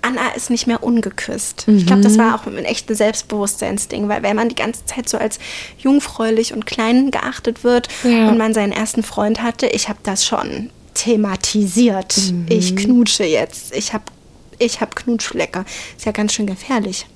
[0.00, 1.64] Anna ist nicht mehr ungeküsst.
[1.66, 2.18] Ich glaube, das Mhm.
[2.18, 5.40] war auch ein echtes Selbstbewusstseinsding, weil wenn man die ganze Zeit so als
[5.78, 8.28] jungfräulich und klein geachtet wird Ja.
[8.28, 12.16] und man seinen ersten Freund hatte, ich habe das schon thematisiert.
[12.30, 12.46] Mhm.
[12.48, 13.74] Ich knutsche jetzt.
[13.74, 14.04] Ich habe
[14.58, 15.64] ich hab Knutschflecke.
[15.96, 17.06] Ist ja ganz schön gefährlich.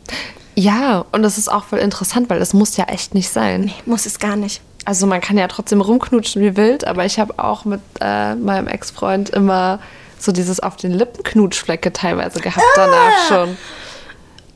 [0.54, 3.62] ja, und das ist auch voll interessant, weil das muss ja echt nicht sein.
[3.62, 4.60] Nee, muss es gar nicht.
[4.84, 8.66] Also man kann ja trotzdem rumknutschen wie wild, aber ich habe auch mit äh, meinem
[8.66, 9.78] Ex-Freund immer
[10.18, 13.56] so dieses auf den Lippen Knutschflecke teilweise gehabt danach schon.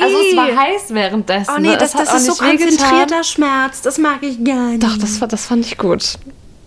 [0.01, 0.57] Also es war Ah!
[0.61, 1.53] Heiß währenddessen.
[1.57, 1.77] Oh nee, ne?
[1.79, 3.81] das, Es hat das auch ist so konzentrierter Schmerz.
[3.83, 4.83] Das mag ich gar nicht.
[4.83, 6.19] Doch, das, war- das fand ich gut.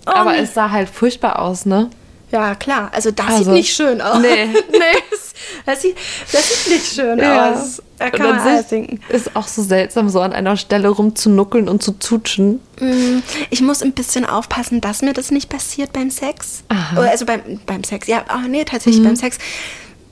[0.07, 0.39] Oh, aber nee.
[0.39, 1.89] es sah halt furchtbar aus, ne?
[2.31, 2.91] Ja, klar.
[2.93, 4.19] Also das Also, sieht nicht schön aus.
[4.19, 4.79] nee, nee.
[5.09, 5.33] Das,
[5.65, 5.95] das, sieht,
[6.31, 7.53] das sieht nicht schön Ja.
[7.53, 7.81] aus.
[7.97, 9.01] Da kann man an alles denken.
[9.09, 12.61] ist auch so seltsam, so an einer Stelle rumzunuckeln und zu zutschen.
[12.79, 13.19] Mm,
[13.49, 16.63] Ich muss ein bisschen aufpassen, dass mir das nicht passiert beim Sex.
[16.69, 16.91] Aha.
[16.93, 16.97] Mhm.
[16.99, 18.07] Oder Also beim, beim Sex.
[18.07, 19.37] Ja, oh, nee, tatsächlich beim Sex.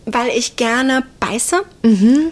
[0.10, 1.62] Weil ich gerne beiße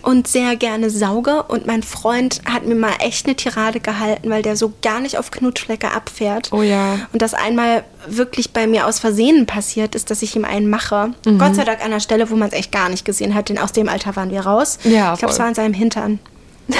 [0.02, 1.44] und sehr gerne sauge.
[1.44, 5.18] Und mein Freund hat mir mal echt eine Tirade gehalten, weil der so gar nicht
[5.18, 6.52] auf Knutschflecke abfährt.
[6.54, 7.00] Oh ja.
[7.12, 11.12] Und das einmal wirklich bei mir aus Versehen passiert ist, dass ich ihm einen mache.
[11.26, 11.38] Mhm.
[11.38, 13.58] Gott sei Dank an der Stelle, wo man es echt gar nicht gesehen hat, denn
[13.58, 14.80] aus dem Alter waren wir raus.
[14.84, 16.20] Ja, ich glaube, es war in seinem Hintern.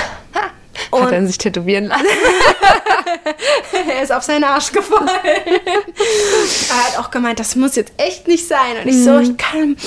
[0.92, 2.06] Hat er sich tätowieren lassen?
[3.90, 5.10] er ist auf seinen Arsch gefallen.
[5.26, 8.78] er hat auch gemeint, das muss jetzt echt nicht sein.
[8.82, 9.78] Und ich so, ich kann,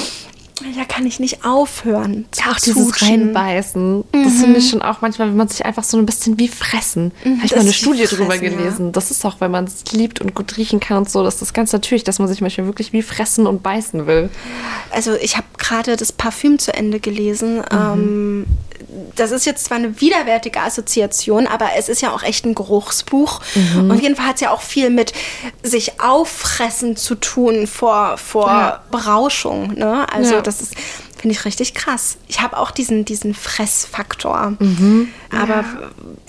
[0.76, 2.26] da kann ich nicht aufhören.
[2.30, 3.08] zu Ja, auch dieses zutschen.
[3.08, 4.04] Reinbeißen.
[4.12, 7.12] Das finde ich schon auch manchmal, wenn man sich einfach so ein bisschen wie fressen.
[7.24, 8.50] Habe ich mal eine Studie drüber Fressen, ja.
[8.50, 8.92] gelesen.
[8.92, 11.54] Das ist auch, wenn man es liebt und gut riechen kann und so, das ist
[11.54, 14.30] ganz natürlich, dass man sich manchmal wirklich wie fressen und beißen will.
[14.90, 17.62] Also ich habe gerade das Parfüm zu Ende gelesen.
[17.70, 18.46] Ähm,
[19.16, 23.40] das ist jetzt zwar eine widerwärtige Assoziation, aber es ist ja auch echt ein Geruchsbuch.
[23.76, 25.12] Und auf jeden Fall hat es ja auch viel mit
[25.62, 28.82] sich auffressen zu tun vor, vor Ja.
[28.90, 29.74] Berauschung.
[29.74, 30.06] Ne?
[30.12, 30.40] Also Ja.
[30.42, 30.74] das ist,
[31.18, 32.16] finde ich richtig krass.
[32.28, 34.56] Ich habe auch diesen, diesen Fressfaktor.
[35.30, 35.64] Aber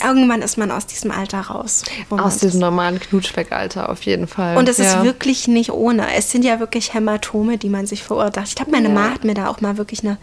[0.03, 1.83] irgendwann ist man aus diesem Alter raus.
[2.09, 4.57] Aus diesem normalen Knutschfleckalter auf jeden Fall.
[4.57, 5.03] und es ist Ja.
[5.03, 6.13] wirklich nicht ohne.
[6.15, 8.47] Es sind ja wirklich Hämatome, die man sich verursacht.
[8.47, 8.93] Ich glaube, meine Ja.
[8.93, 10.17] Ma hat mir da auch mal wirklich eine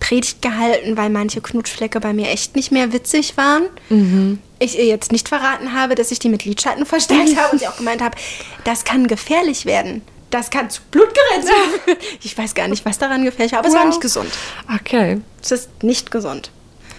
[0.00, 3.62] Predigt gehalten, weil manche Knutschflecke bei mir echt nicht mehr witzig waren.
[3.88, 4.38] Mhm.
[4.58, 7.68] Ich ihr jetzt nicht verraten habe, dass ich die mit Lidschatten verstärkt habe und sie
[7.68, 8.16] auch gemeint habe,
[8.64, 10.02] das kann gefährlich werden.
[10.32, 11.42] Das kann zu Blutgeräten
[11.84, 11.96] führen.
[12.22, 13.88] Ich weiß gar nicht, was daran gefährlich war, aber es war Wow.
[13.90, 14.30] nicht gesund.
[14.74, 15.20] Okay.
[15.42, 16.50] Es ist nicht gesund.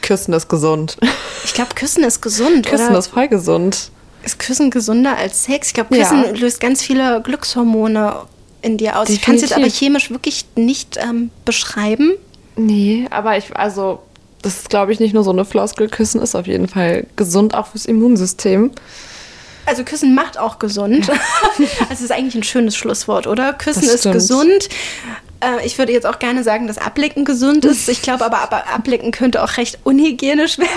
[0.01, 0.97] Küssen ist gesund.
[1.43, 2.65] Ich glaube, Küssen ist gesund.
[2.67, 2.99] Küssen oder?
[2.99, 3.89] ist voll gesund.
[4.23, 5.67] Ist Küssen gesünder als Sex?
[5.67, 6.03] Ich glaube, Ja.
[6.09, 8.15] Küssen löst ganz viele Glückshormone
[8.61, 9.09] in dir aus.
[9.09, 9.79] Ich kann es jetzt aber Definitiv.
[9.79, 12.13] chemisch wirklich nicht ähm, beschreiben.
[12.55, 13.99] Nee, aber ich, also,
[14.41, 15.89] das ist, glaube ich, nicht nur so eine Floskel.
[15.89, 18.71] Küssen ist auf jeden Fall gesund, auch fürs Immunsystem.
[19.65, 21.09] Also Küssen macht auch gesund.
[21.59, 23.53] also es ist eigentlich ein schönes Schlusswort, oder?
[23.53, 24.15] Küssen Das ist stimmt.
[24.15, 24.69] gesund.
[25.39, 27.87] Äh, ich würde jetzt auch gerne sagen, dass Ablecken gesund ist.
[27.89, 30.69] Ich glaube aber, aber Ablecken könnte auch recht unhygienisch werden.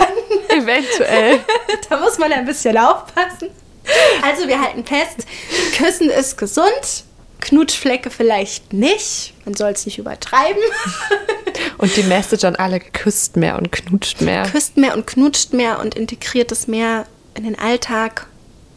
[0.49, 1.41] Eventuell.
[1.91, 3.51] da muss man ein bisschen aufpassen.
[4.23, 5.27] Also wir halten fest,
[5.77, 7.05] Küssen ist gesund.
[7.41, 9.35] Knutschflecke vielleicht nicht.
[9.45, 10.63] Man soll es nicht übertreiben.
[11.79, 14.45] Und die Message an alle, küsst mehr und knutscht mehr.
[14.51, 18.27] Küsst mehr und knutscht mehr und integriert es mehr in den Alltag.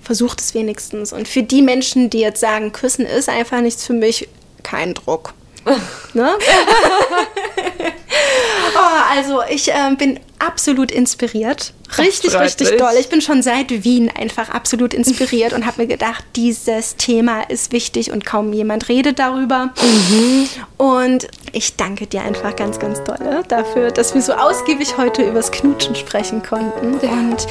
[0.10, 1.14] Versucht es wenigstens.
[1.14, 4.28] Und für die Menschen, die jetzt sagen, Küssen ist einfach nichts für mich,
[4.64, 5.36] kein Druck.
[6.16, 6.32] ne?
[8.76, 11.74] oh, also ich ähm, bin absolut inspiriert.
[11.98, 12.94] Richtig, richtig doll.
[13.00, 17.72] Ich bin schon seit Wien einfach absolut inspiriert und habe mir gedacht, dieses Thema ist
[17.72, 19.74] wichtig und kaum jemand redet darüber.
[20.78, 25.52] Und ich danke dir einfach ganz, ganz doll dafür, dass wir so ausgiebig heute übers
[25.52, 26.94] Knutschen sprechen konnten.
[26.94, 27.48] Und,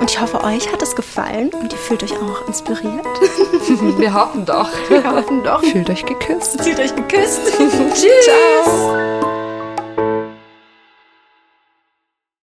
[0.00, 3.06] und ich hoffe, euch hat es gefallen und ihr fühlt euch auch inspiriert.
[3.98, 4.68] Wir hoffen doch.
[4.88, 5.62] Wir hoffen doch.
[5.62, 6.62] Fühlt euch geküsst.
[6.62, 7.40] Zieht euch geküsst.
[7.94, 8.24] Tschüss.
[8.24, 9.45] Ciao.